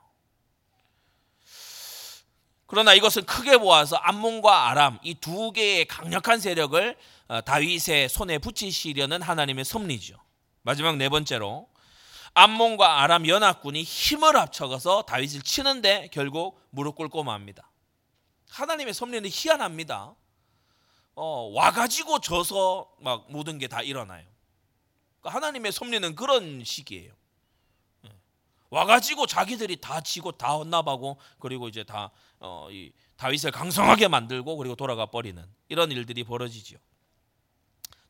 그러나 2.73 2.95
이것은 2.95 3.25
크게 3.27 3.59
보아서 3.59 3.97
암몬과 3.97 4.67
아람 4.69 4.97
이 5.03 5.13
두 5.13 5.51
개의 5.51 5.85
강력한 5.85 6.39
세력을 6.39 6.97
어, 7.27 7.41
다윗의 7.41 8.09
손에 8.09 8.39
붙이시려는 8.39 9.21
하나님의 9.21 9.63
섭리죠. 9.63 10.15
마지막 10.63 10.97
네 10.97 11.07
번째로 11.07 11.69
암몬과 12.33 13.03
아람 13.03 13.27
연합군이 13.27 13.83
힘을 13.83 14.35
합쳐서 14.35 15.03
다윗을 15.03 15.43
치는데 15.43 16.09
결국 16.11 16.59
무릎 16.71 16.95
꿇고 16.95 17.23
맙니다. 17.23 17.69
하나님의 18.49 18.95
섭리는 18.95 19.29
희한합니다. 19.31 20.15
어, 21.13 21.51
와가지고 21.53 22.21
져서 22.21 22.89
막 23.01 23.27
모든 23.29 23.59
게 23.59 23.67
다 23.67 23.83
일어나요. 23.83 24.25
그러니까 25.21 25.37
하나님의 25.37 25.71
섭리는 25.71 26.15
그런 26.15 26.63
식이에요. 26.65 27.13
예. 28.05 28.09
와가지고 28.71 29.27
자기들이 29.27 29.79
다 29.79 30.01
지고 30.01 30.31
다 30.31 30.53
헌납하고 30.53 31.19
그리고 31.37 31.67
이제 31.67 31.83
다 31.83 32.09
어, 32.45 32.67
이 32.69 32.91
다윗을 33.15 33.51
강성하게 33.51 34.09
만들고 34.09 34.57
그리고 34.57 34.75
돌아가 34.75 35.05
버리는 35.05 35.41
이런 35.69 35.91
일들이 35.91 36.25
벌어지죠. 36.25 36.77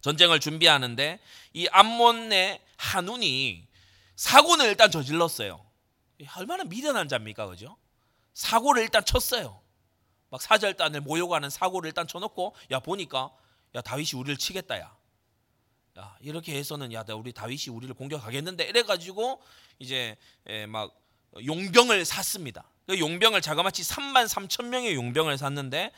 전쟁을 0.02 0.40
준비하는데 0.40 1.20
이 1.54 1.68
암몬의 1.68 2.60
한운이 2.78 3.68
사고는 4.16 4.66
일단 4.66 4.90
저질렀어요. 4.90 5.64
얼마나 6.38 6.64
미련한 6.64 7.08
자입니까, 7.08 7.46
그죠? 7.46 7.78
사고를 8.34 8.82
일단 8.82 9.06
쳤어요. 9.06 9.62
막 10.30 10.42
사절단을 10.42 11.02
모욕하는 11.02 11.52
사고를 11.52 11.90
일단 11.90 12.08
쳐놓고 12.08 12.56
야 12.72 12.80
보니까 12.80 13.32
야 13.76 13.82
다윗이 13.82 14.20
우리를 14.20 14.38
치겠다 14.38 14.80
야. 14.80 14.98
야 16.00 16.18
이렇게 16.22 16.56
해서는 16.56 16.92
야 16.92 17.06
우리 17.10 17.34
다윗이 17.34 17.70
우리를 17.70 17.94
공격하겠는데 17.94 18.64
이래가지고 18.64 19.44
이제 19.78 20.18
막 20.70 21.00
용병을 21.46 22.04
샀습니다. 22.04 22.73
그 22.86 23.00
용병을 23.00 23.42
자그마치 23.42 23.84
3만 23.84 24.28
3천 24.28 24.66
명의 24.66 24.96
용병을 24.96 25.38
샀는데 25.38 25.92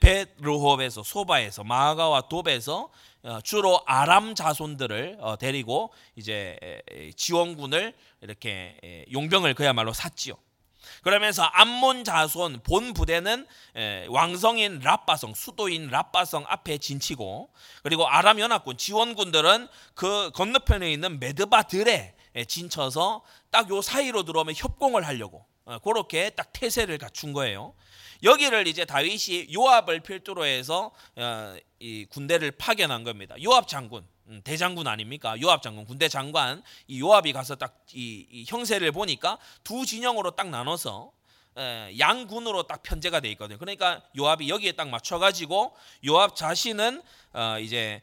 베르홉에서 0.00 1.02
소바에서 1.02 1.64
마가와 1.64 2.28
돕에서 2.28 2.90
어, 3.22 3.40
주로 3.42 3.82
아람 3.86 4.34
자손들을 4.34 5.18
어, 5.20 5.36
데리고 5.36 5.92
이제 6.14 6.56
지원군을 7.16 7.92
이렇게 8.20 9.04
용병을 9.12 9.54
그야말로 9.54 9.92
샀지요. 9.92 10.34
그러면서 11.02 11.42
암몬 11.42 12.04
자손 12.04 12.60
본 12.62 12.94
부대는 12.94 13.46
왕성인 14.08 14.80
라빠성 14.80 15.34
수도인 15.34 15.88
라빠성 15.88 16.44
앞에 16.46 16.78
진치고 16.78 17.50
그리고 17.82 18.08
아람 18.08 18.38
연합군 18.40 18.78
지원군들은 18.78 19.68
그 19.94 20.30
건너편에 20.34 20.90
있는 20.90 21.18
메드바들에 21.20 22.14
진쳐서 22.46 23.22
딱 23.50 23.70
요 23.70 23.82
사이로 23.82 24.22
들어오면 24.22 24.54
협공을 24.56 25.06
하려고 25.06 25.38
어, 25.38 25.57
그렇게 25.82 26.30
딱 26.30 26.52
태세를 26.52 26.98
갖춘 26.98 27.32
거예요. 27.32 27.74
여기를 28.22 28.66
이제 28.66 28.84
다윗이 28.84 29.52
요압을 29.54 30.00
필두로 30.00 30.44
해서 30.44 30.90
어, 31.16 31.56
이 31.78 32.06
군대를 32.06 32.52
파견한 32.52 33.04
겁니다. 33.04 33.34
요압 33.42 33.68
장군 33.68 34.06
음, 34.28 34.40
대장군 34.44 34.86
아닙니까? 34.86 35.40
요압 35.40 35.62
장군, 35.62 35.86
군대 35.86 36.08
장관 36.08 36.62
이 36.86 37.00
요압이 37.00 37.32
가서 37.32 37.54
딱이 37.56 38.26
이 38.30 38.44
형세를 38.46 38.92
보니까 38.92 39.38
두 39.64 39.86
진영으로 39.86 40.32
딱 40.32 40.48
나눠서 40.48 41.12
양군으로 41.98 42.64
딱 42.64 42.82
편제가 42.84 43.18
돼 43.18 43.30
있거든요. 43.32 43.58
그러니까 43.58 44.00
요압이 44.16 44.48
여기에 44.48 44.72
딱 44.72 44.88
맞춰가지고 44.88 45.74
요압 46.06 46.36
자신은 46.36 47.02
어 47.32 47.58
이제 47.58 48.00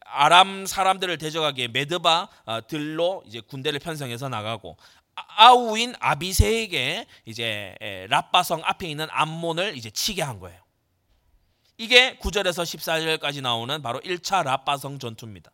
아람 0.00 0.66
사람들을 0.66 1.16
대적하기에 1.18 1.68
메드바 1.68 2.28
어, 2.46 2.66
들로 2.66 3.22
이제 3.26 3.40
군대를 3.40 3.78
편성해서 3.78 4.28
나가고 4.28 4.76
아, 5.14 5.48
아우인 5.48 5.94
아비세에게 6.00 7.06
이제 7.26 7.76
라빠성 8.08 8.62
앞에 8.64 8.88
있는 8.88 9.06
암몬을 9.10 9.76
이제 9.76 9.90
치게 9.90 10.22
한 10.22 10.38
거예요. 10.40 10.60
이게 11.78 12.16
9절에서 12.18 12.62
14절까지 12.62 13.40
나오는 13.40 13.82
바로 13.82 14.00
1차 14.00 14.44
라빠성 14.44 14.98
전투입니다. 14.98 15.50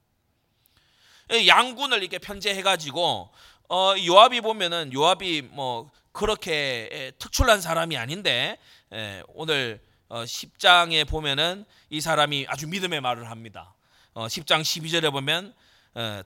양군을 1.46 1.98
이렇게 2.02 2.18
편제해 2.18 2.62
가지고 2.62 3.30
어, 3.68 3.94
요압이 3.98 4.40
보면은 4.40 4.92
요압이 4.92 5.42
뭐 5.50 5.90
그렇게 6.12 7.12
특출난 7.18 7.60
사람이 7.60 7.96
아닌데 7.96 8.58
에, 8.92 9.22
오늘 9.28 9.80
어, 10.08 10.24
10장에 10.24 11.06
보면은 11.06 11.64
이 11.90 12.00
사람이 12.00 12.46
아주 12.48 12.66
믿음의 12.66 13.00
말을 13.02 13.30
합니다. 13.30 13.74
어, 14.14 14.26
10장 14.26 14.62
12절에 14.62 15.12
보면 15.12 15.46
어, 15.48 15.54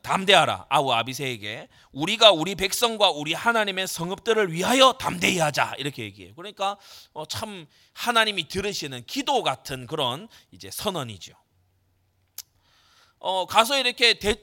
담대하라 0.02 0.66
아우 0.68 0.92
아비세에게 0.92 1.68
우리가 1.92 2.32
우리 2.32 2.54
백성과 2.54 3.10
우리 3.10 3.32
하나님의 3.32 3.86
성읍들을 3.86 4.52
위하여 4.52 4.92
담대히 4.92 5.38
하자 5.38 5.74
이렇게 5.78 6.02
얘기해요. 6.04 6.34
그러니까 6.34 6.76
어, 7.12 7.24
참 7.26 7.66
하나님이 7.94 8.48
들으시는 8.48 9.04
기도 9.06 9.42
같은 9.42 9.86
그런 9.86 10.28
이제 10.50 10.70
선언이죠. 10.70 11.34
어, 13.18 13.46
가서 13.46 13.78
이렇게 13.78 14.18
대, 14.18 14.36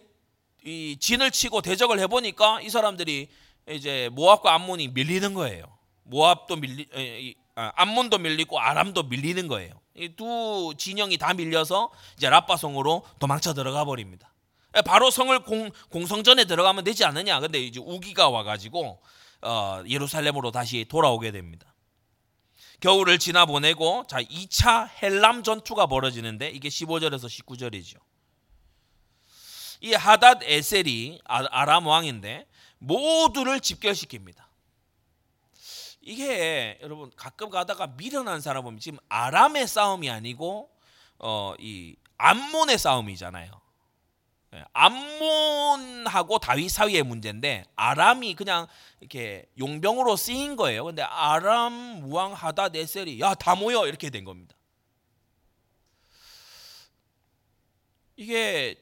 이 0.63 0.97
진을 0.99 1.31
치고 1.31 1.61
대적을 1.61 1.99
해보니까 1.99 2.61
이 2.61 2.69
사람들이 2.69 3.29
이제 3.69 4.09
모압과 4.13 4.53
암몬이 4.55 4.89
밀리는 4.89 5.33
거예요. 5.33 5.63
모압도 6.03 6.55
밀리, 6.55 6.87
아, 7.55 7.71
암몬도 7.75 8.17
밀리고 8.17 8.59
아람도 8.59 9.03
밀리는 9.03 9.47
거예요. 9.47 9.79
이 9.95 10.09
두 10.15 10.73
진영이 10.77 11.17
다 11.17 11.33
밀려서 11.33 11.91
이제 12.15 12.29
라빠성으로 12.29 13.03
도망쳐 13.19 13.53
들어가 13.53 13.83
버립니다. 13.83 14.28
예, 14.77 14.81
바로 14.81 15.09
성을 15.09 15.37
공, 15.43 15.71
공성전에 15.89 16.45
들어가면 16.45 16.83
되지 16.83 17.03
않느냐. 17.05 17.39
근데 17.39 17.59
이제 17.59 17.79
우기가 17.79 18.29
와가지고 18.29 19.01
어, 19.41 19.83
예루살렘으로 19.87 20.51
다시 20.51 20.85
돌아오게 20.87 21.31
됩니다. 21.31 21.73
겨울을 22.79 23.19
지나 23.19 23.45
보내고 23.45 24.05
자 24.07 24.21
2차 24.21 24.89
헬람 25.01 25.43
전투가 25.43 25.87
벌어지는데 25.87 26.49
이게 26.49 26.69
15절에서 26.69 27.25
19절이죠. 27.25 27.97
이 29.81 29.93
하닷 29.93 30.43
에셀이 30.43 31.21
아, 31.25 31.45
아람 31.51 31.87
왕인데 31.87 32.47
모두를 32.77 33.59
집결시킵니다. 33.59 34.49
이게 36.01 36.77
여러분 36.81 37.11
가끔 37.15 37.49
가다가 37.49 37.87
미련한 37.87 38.39
사람 38.41 38.63
보면 38.63 38.79
지금 38.79 38.99
아람의 39.09 39.67
싸움이 39.67 40.09
아니고 40.09 40.69
어, 41.19 41.53
이 41.59 41.95
암몬의 42.17 42.77
싸움이잖아요. 42.77 43.68
예, 44.55 44.65
암몬하고 44.73 46.39
다윗 46.39 46.69
사이의 46.69 47.03
문제인데 47.03 47.65
아람이 47.75 48.33
그냥 48.35 48.67
이렇게 48.99 49.45
용병으로 49.59 50.15
쓰인 50.15 50.55
거예요. 50.55 50.85
근데 50.85 51.03
아람 51.03 52.11
왕 52.11 52.33
하다 52.33 52.69
네셀이 52.69 53.19
야 53.21 53.35
다 53.35 53.55
모여 53.55 53.87
이렇게 53.87 54.09
된 54.09 54.23
겁니다. 54.25 54.55
이게 58.15 58.75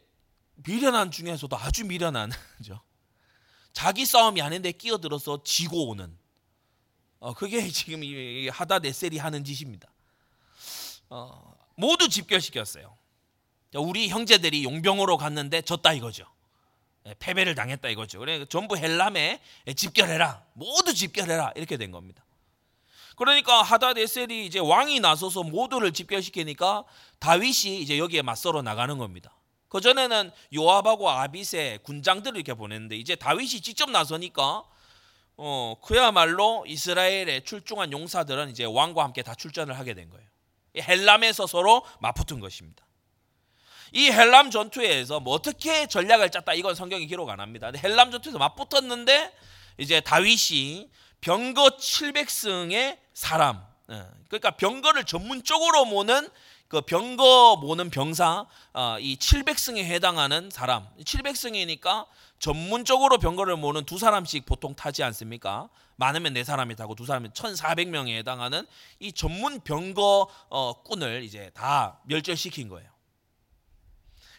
미련한 0.55 1.11
중에서도 1.11 1.55
아주 1.57 1.85
미련한 1.85 2.31
죠 2.65 2.81
자기 3.73 4.05
싸움이 4.05 4.41
아닌데 4.41 4.71
끼어들어서 4.71 5.43
지고 5.43 5.89
오는 5.89 6.17
어, 7.19 7.33
그게 7.33 7.67
지금 7.69 8.01
하다 8.51 8.79
네셀이 8.79 9.17
하는 9.17 9.43
짓입니다. 9.43 9.91
어, 11.09 11.55
모두 11.75 12.09
집결시켰어요. 12.09 12.96
우리 13.77 14.09
형제들이 14.09 14.63
용병으로 14.63 15.17
갔는데 15.17 15.61
졌다 15.61 15.93
이거죠. 15.93 16.25
예, 17.07 17.15
패배를 17.19 17.55
당했다 17.55 17.89
이거죠. 17.89 18.19
그래 18.19 18.45
전부 18.45 18.77
헬람에 18.77 19.41
집결해라. 19.75 20.43
모두 20.53 20.93
집결해라. 20.93 21.53
이렇게 21.55 21.77
된 21.77 21.91
겁니다. 21.91 22.23
그러니까 23.15 23.63
하다데셀이 23.63 24.45
이제 24.45 24.59
왕이 24.59 24.99
나서서 24.99 25.43
모두를 25.43 25.91
집결시키니까 25.91 26.83
다윗이 27.19 27.81
이제 27.81 27.97
여기에 27.97 28.21
맞서러 28.21 28.61
나가는 28.61 28.95
겁니다. 28.97 29.35
그 29.69 29.81
전에는 29.81 30.31
요압하고 30.55 31.09
아비세 31.09 31.79
군장들을 31.83 32.37
이렇게 32.37 32.53
보냈는데 32.53 32.95
이제 32.95 33.15
다윗이 33.15 33.61
직접 33.61 33.89
나서니까 33.89 34.63
어 35.37 35.75
그야말로 35.83 36.63
이스라엘에 36.67 37.41
출중한 37.43 37.91
용사들은 37.91 38.49
이제 38.49 38.65
왕과 38.65 39.03
함께 39.03 39.23
다 39.23 39.35
출전을 39.35 39.77
하게 39.77 39.93
된 39.93 40.09
거예요. 40.09 40.27
헬람에서 40.77 41.47
서로 41.47 41.83
맞붙은 41.99 42.39
것입니다. 42.39 42.86
이 43.93 44.11
헬람 44.11 44.51
전투에서 44.51 45.19
뭐 45.19 45.33
어떻게 45.33 45.87
전략을 45.87 46.29
짰다 46.29 46.53
이건 46.53 46.75
성경이 46.75 47.07
기록 47.07 47.29
안 47.29 47.39
합니다. 47.39 47.71
헬람 47.75 48.11
전투에서 48.11 48.37
맞붙었는데 48.37 49.33
이제 49.77 50.01
다윗이 50.01 50.89
병거 51.21 51.77
700승의 51.77 52.97
사람, 53.13 53.63
예, 53.91 54.03
그러니까 54.27 54.51
병거를 54.51 55.05
전문적으로 55.05 55.85
모는 55.85 56.29
그 56.67 56.81
병거 56.81 57.57
모는 57.61 57.89
병사 57.89 58.45
어, 58.73 58.97
이 58.99 59.15
700승에 59.15 59.77
해당하는 59.77 60.49
사람 60.51 60.85
700승이니까 60.99 62.05
전문적으로 62.39 63.17
병거를 63.17 63.55
모는 63.55 63.85
두 63.85 63.97
사람씩 63.97 64.45
보통 64.45 64.75
타지 64.75 65.03
않습니까? 65.03 65.69
많으면 65.95 66.33
네 66.33 66.43
사람이 66.43 66.75
타고 66.75 66.93
두 66.93 67.05
사람이 67.05 67.29
1,400명에 67.29 68.17
해당하는 68.17 68.65
이 68.99 69.11
전문 69.11 69.61
병거 69.61 70.27
어, 70.49 70.83
꾼을 70.83 71.23
이제 71.23 71.49
다 71.53 71.99
멸절시킨 72.05 72.67
거예요. 72.69 72.96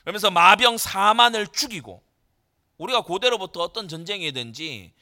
그러면서 0.09 0.31
마병 0.31 0.77
4만을 0.77 1.53
죽이고 1.53 2.03
우리가 2.79 3.03
고대로부터 3.03 3.61
어떤 3.61 3.89
전쟁이든지 3.89 4.95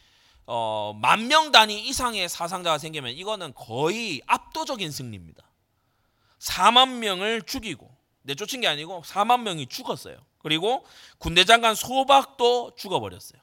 어, 0.47 0.99
만 1.01 1.29
명 1.29 1.53
단위 1.53 1.87
이상의 1.87 2.29
사상자가 2.29 2.79
생기면 2.79 3.13
이거는 3.13 3.55
거의 3.55 4.21
압도적인 4.27 4.91
승리입니다. 4.91 5.49
4만 6.41 6.97
명을 6.99 7.43
죽이고 7.43 7.89
내쫓은 8.23 8.61
게 8.61 8.67
아니고 8.67 9.03
4만 9.03 9.43
명이 9.43 9.69
죽었어요. 9.69 10.17
그리고 10.39 10.85
군대 11.19 11.45
장관 11.45 11.77
소박도 11.77 12.73
죽어버렸어요. 12.77 13.41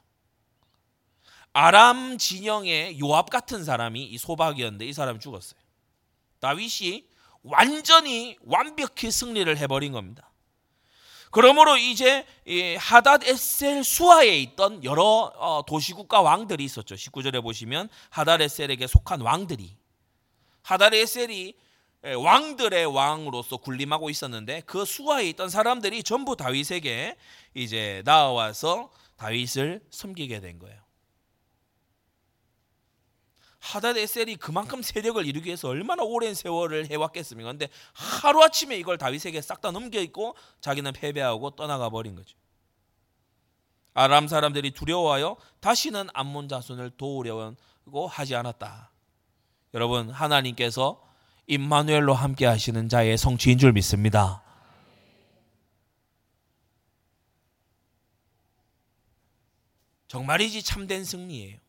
아람 1.54 2.18
진영의 2.18 3.00
요압 3.00 3.30
같은 3.30 3.64
사람이 3.64 4.04
이 4.04 4.18
소박이었는데 4.18 4.84
이 4.84 4.92
사람이 4.92 5.18
죽었어요. 5.18 5.58
다윗이 6.40 7.08
완전히 7.42 8.36
완벽히 8.42 9.10
승리를 9.10 9.56
해버린 9.56 9.92
겁니다. 9.92 10.28
그러므로 11.34 11.76
이제 11.76 12.24
하닷 12.78 13.24
에셀 13.24 13.82
수하에 13.82 14.38
있던 14.38 14.84
여러 14.84 15.32
어, 15.34 15.64
도시국가 15.66 16.22
왕들이 16.22 16.62
있었죠. 16.62 16.94
19절에 16.94 17.42
보시면 17.42 17.88
하닷 18.08 18.40
에셀에게 18.40 18.86
속한 18.86 19.20
왕들이 19.20 19.76
하닷 20.62 20.94
에셀이 20.94 21.54
왕들의 22.04 22.86
왕으로서 22.86 23.56
군림하고 23.56 24.10
있었는데 24.10 24.62
그 24.64 24.84
수하에 24.84 25.28
있던 25.30 25.48
사람들이 25.48 26.04
전부 26.04 26.36
다윗에게 26.36 27.16
이제 27.54 28.02
나와서 28.04 28.92
다윗을 29.16 29.80
섬기게 29.90 30.38
된 30.38 30.60
거예요. 30.60 30.80
하닷 33.64 33.96
에셀이 33.96 34.36
그만큼 34.36 34.82
세력을 34.82 35.24
이루기 35.24 35.46
위해서 35.46 35.68
얼마나 35.68 36.02
오랜 36.02 36.34
세월을 36.34 36.90
해왔겠습니까? 36.90 37.50
근데 37.50 37.68
하루 37.94 38.42
아침에 38.42 38.76
이걸 38.76 38.98
다윗에게 38.98 39.40
싹 39.40 39.62
다 39.62 39.70
넘겨 39.70 40.00
있고 40.00 40.36
자기는 40.60 40.92
패배하고 40.92 41.50
떠나가 41.52 41.88
버린 41.88 42.14
거죠. 42.14 42.36
아람 43.94 44.28
사람들이 44.28 44.72
두려워하여 44.72 45.38
다시는 45.60 46.08
암몬 46.12 46.48
자손을 46.48 46.90
도우려고 46.98 48.06
하지 48.06 48.34
않았다. 48.34 48.90
여러분 49.72 50.10
하나님께서 50.10 51.02
임마누엘로 51.46 52.12
함께 52.12 52.44
하시는 52.44 52.90
자의 52.90 53.16
성취인 53.16 53.56
줄 53.56 53.72
믿습니다. 53.72 54.42
정말이지 60.08 60.62
참된 60.62 61.02
승리예요. 61.02 61.63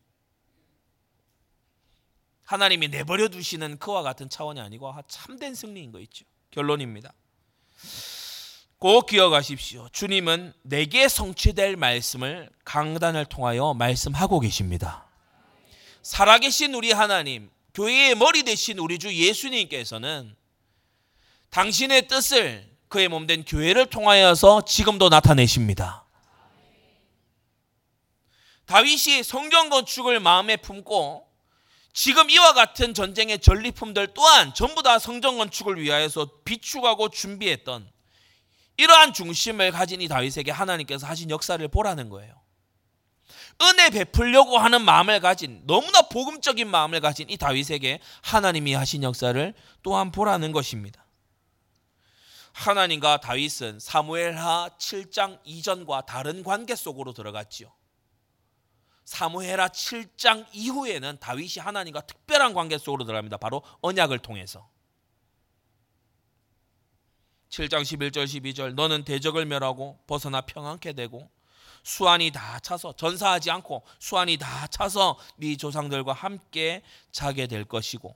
하나님이 2.46 2.88
내버려 2.88 3.28
두시는 3.28 3.78
그와 3.78 4.02
같은 4.02 4.30
차원이 4.30 4.60
아니고 4.60 4.94
참된 5.08 5.54
승리인 5.54 5.92
거 5.92 6.00
있죠. 6.00 6.24
결론입니다. 6.52 7.12
꼭 8.78 9.06
기억하십시오. 9.06 9.88
주님은 9.90 10.52
내게 10.62 11.08
성취될 11.08 11.76
말씀을 11.76 12.48
강단을 12.64 13.26
통하여 13.26 13.74
말씀하고 13.74 14.40
계십니다. 14.40 15.06
살아계신 16.02 16.72
우리 16.74 16.92
하나님, 16.92 17.50
교회의 17.74 18.14
머리 18.14 18.44
대신 18.44 18.78
우리 18.78 18.98
주 18.98 19.12
예수님께서는 19.12 20.36
당신의 21.50 22.06
뜻을 22.06 22.70
그의 22.88 23.08
몸된 23.08 23.44
교회를 23.44 23.86
통하여서 23.86 24.64
지금도 24.64 25.08
나타내십니다. 25.08 26.04
다윗이 28.66 29.22
성전 29.24 29.68
건축을 29.70 30.20
마음에 30.20 30.56
품고 30.56 31.25
지금 31.96 32.28
이와 32.28 32.52
같은 32.52 32.92
전쟁의 32.92 33.38
전리품들 33.38 34.08
또한 34.12 34.52
전부 34.52 34.82
다 34.82 34.98
성전 34.98 35.38
건축을 35.38 35.80
위하여서 35.80 36.42
비축하고 36.44 37.08
준비했던 37.08 37.90
이러한 38.76 39.14
중심을 39.14 39.70
가진 39.70 40.02
이 40.02 40.06
다윗에게 40.06 40.50
하나님께서 40.50 41.06
하신 41.06 41.30
역사를 41.30 41.66
보라는 41.66 42.10
거예요. 42.10 42.38
은혜 43.62 43.88
베풀려고 43.88 44.58
하는 44.58 44.84
마음을 44.84 45.20
가진 45.20 45.62
너무나 45.66 46.02
복음적인 46.02 46.68
마음을 46.68 47.00
가진 47.00 47.30
이 47.30 47.38
다윗에게 47.38 48.00
하나님이 48.20 48.74
하신 48.74 49.02
역사를 49.02 49.54
또한 49.82 50.12
보라는 50.12 50.52
것입니다. 50.52 51.06
하나님과 52.52 53.20
다윗은 53.20 53.80
사무엘하 53.80 54.68
7장 54.78 55.40
이전과 55.44 56.02
다른 56.02 56.42
관계 56.42 56.76
속으로 56.76 57.14
들어갔지요. 57.14 57.72
사무엘하 59.06 59.68
7장 59.68 60.46
이후에는 60.52 61.18
다윗이 61.20 61.54
하나님과 61.60 62.02
특별한 62.02 62.52
관계 62.52 62.76
속으로 62.76 63.04
들어갑니다. 63.04 63.38
바로 63.38 63.62
언약을 63.80 64.18
통해서. 64.18 64.68
7장 67.48 67.82
11절 67.82 68.24
12절 68.24 68.74
너는 68.74 69.04
대적을 69.04 69.46
멸하고 69.46 69.98
벗어나 70.08 70.40
평안케 70.40 70.92
되고 70.92 71.30
수완이 71.84 72.32
다 72.32 72.58
차서 72.58 72.94
전사하지 72.94 73.52
않고 73.52 73.84
수완이 74.00 74.38
다 74.38 74.66
차서 74.66 75.18
네 75.36 75.56
조상들과 75.56 76.12
함께 76.12 76.82
자게 77.12 77.46
될 77.46 77.64
것이고 77.64 78.14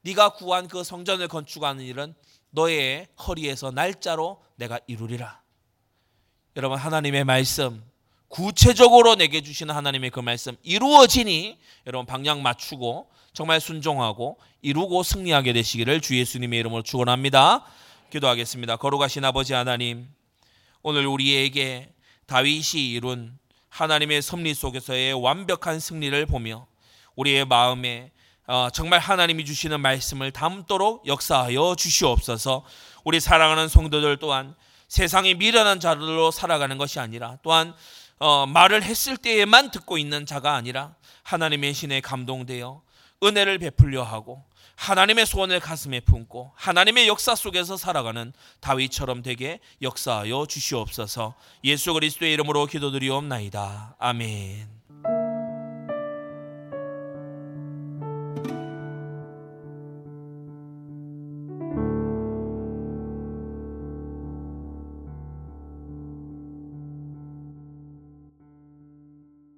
네가 0.00 0.30
구한 0.30 0.68
그 0.68 0.82
성전을 0.82 1.28
건축하는 1.28 1.84
일은 1.84 2.14
너의 2.48 3.08
허리에서 3.18 3.72
날짜로 3.72 4.42
내가 4.56 4.80
이루리라. 4.86 5.42
여러분 6.56 6.78
하나님의 6.78 7.24
말씀 7.24 7.84
구체적으로 8.34 9.14
내게 9.14 9.42
주시는 9.42 9.72
하나님의 9.72 10.10
그 10.10 10.18
말씀 10.18 10.56
이루어지니 10.64 11.56
여러분 11.86 12.04
방향 12.04 12.42
맞추고 12.42 13.08
정말 13.32 13.60
순종하고 13.60 14.40
이루고 14.60 15.04
승리하게 15.04 15.52
되시기를 15.52 16.00
주 16.00 16.18
예수님의 16.18 16.58
이름으로 16.58 16.82
축원합니다. 16.82 17.64
기도하겠습니다. 18.10 18.74
거룩하신 18.74 19.24
아버지 19.24 19.52
하나님 19.52 20.08
오늘 20.82 21.06
우리에게 21.06 21.92
다윗이 22.26 22.90
이룬 22.90 23.38
하나님의 23.68 24.20
섭리 24.20 24.52
속에서의 24.52 25.12
완벽한 25.12 25.78
승리를 25.78 26.26
보며 26.26 26.66
우리의 27.14 27.44
마음에 27.44 28.10
어, 28.48 28.66
정말 28.72 28.98
하나님이 28.98 29.44
주시는 29.44 29.80
말씀을 29.80 30.32
담도록 30.32 31.06
역사하여 31.06 31.76
주시옵소서. 31.78 32.64
우리 33.04 33.20
사랑하는 33.20 33.68
성도들 33.68 34.16
또한 34.16 34.56
세상에 34.88 35.34
미련한 35.34 35.78
자들로 35.78 36.32
살아가는 36.32 36.76
것이 36.78 36.98
아니라 36.98 37.38
또한 37.44 37.74
어, 38.18 38.46
말을 38.46 38.82
했을 38.82 39.16
때에만 39.16 39.70
듣고 39.70 39.98
있는 39.98 40.26
자가 40.26 40.54
아니라 40.54 40.94
하나님의 41.22 41.74
신에 41.74 42.00
감동되어 42.00 42.82
은혜를 43.22 43.58
베풀려 43.58 44.02
하고 44.02 44.44
하나님의 44.76 45.26
소원을 45.26 45.60
가슴에 45.60 46.00
품고 46.00 46.52
하나님의 46.56 47.08
역사 47.08 47.34
속에서 47.34 47.76
살아가는 47.76 48.32
다윗처럼 48.60 49.22
되게 49.22 49.60
역사하여 49.82 50.46
주시옵소서 50.46 51.34
예수 51.64 51.92
그리스도의 51.94 52.32
이름으로 52.34 52.66
기도드리옵나이다. 52.66 53.96
아멘. 53.98 54.83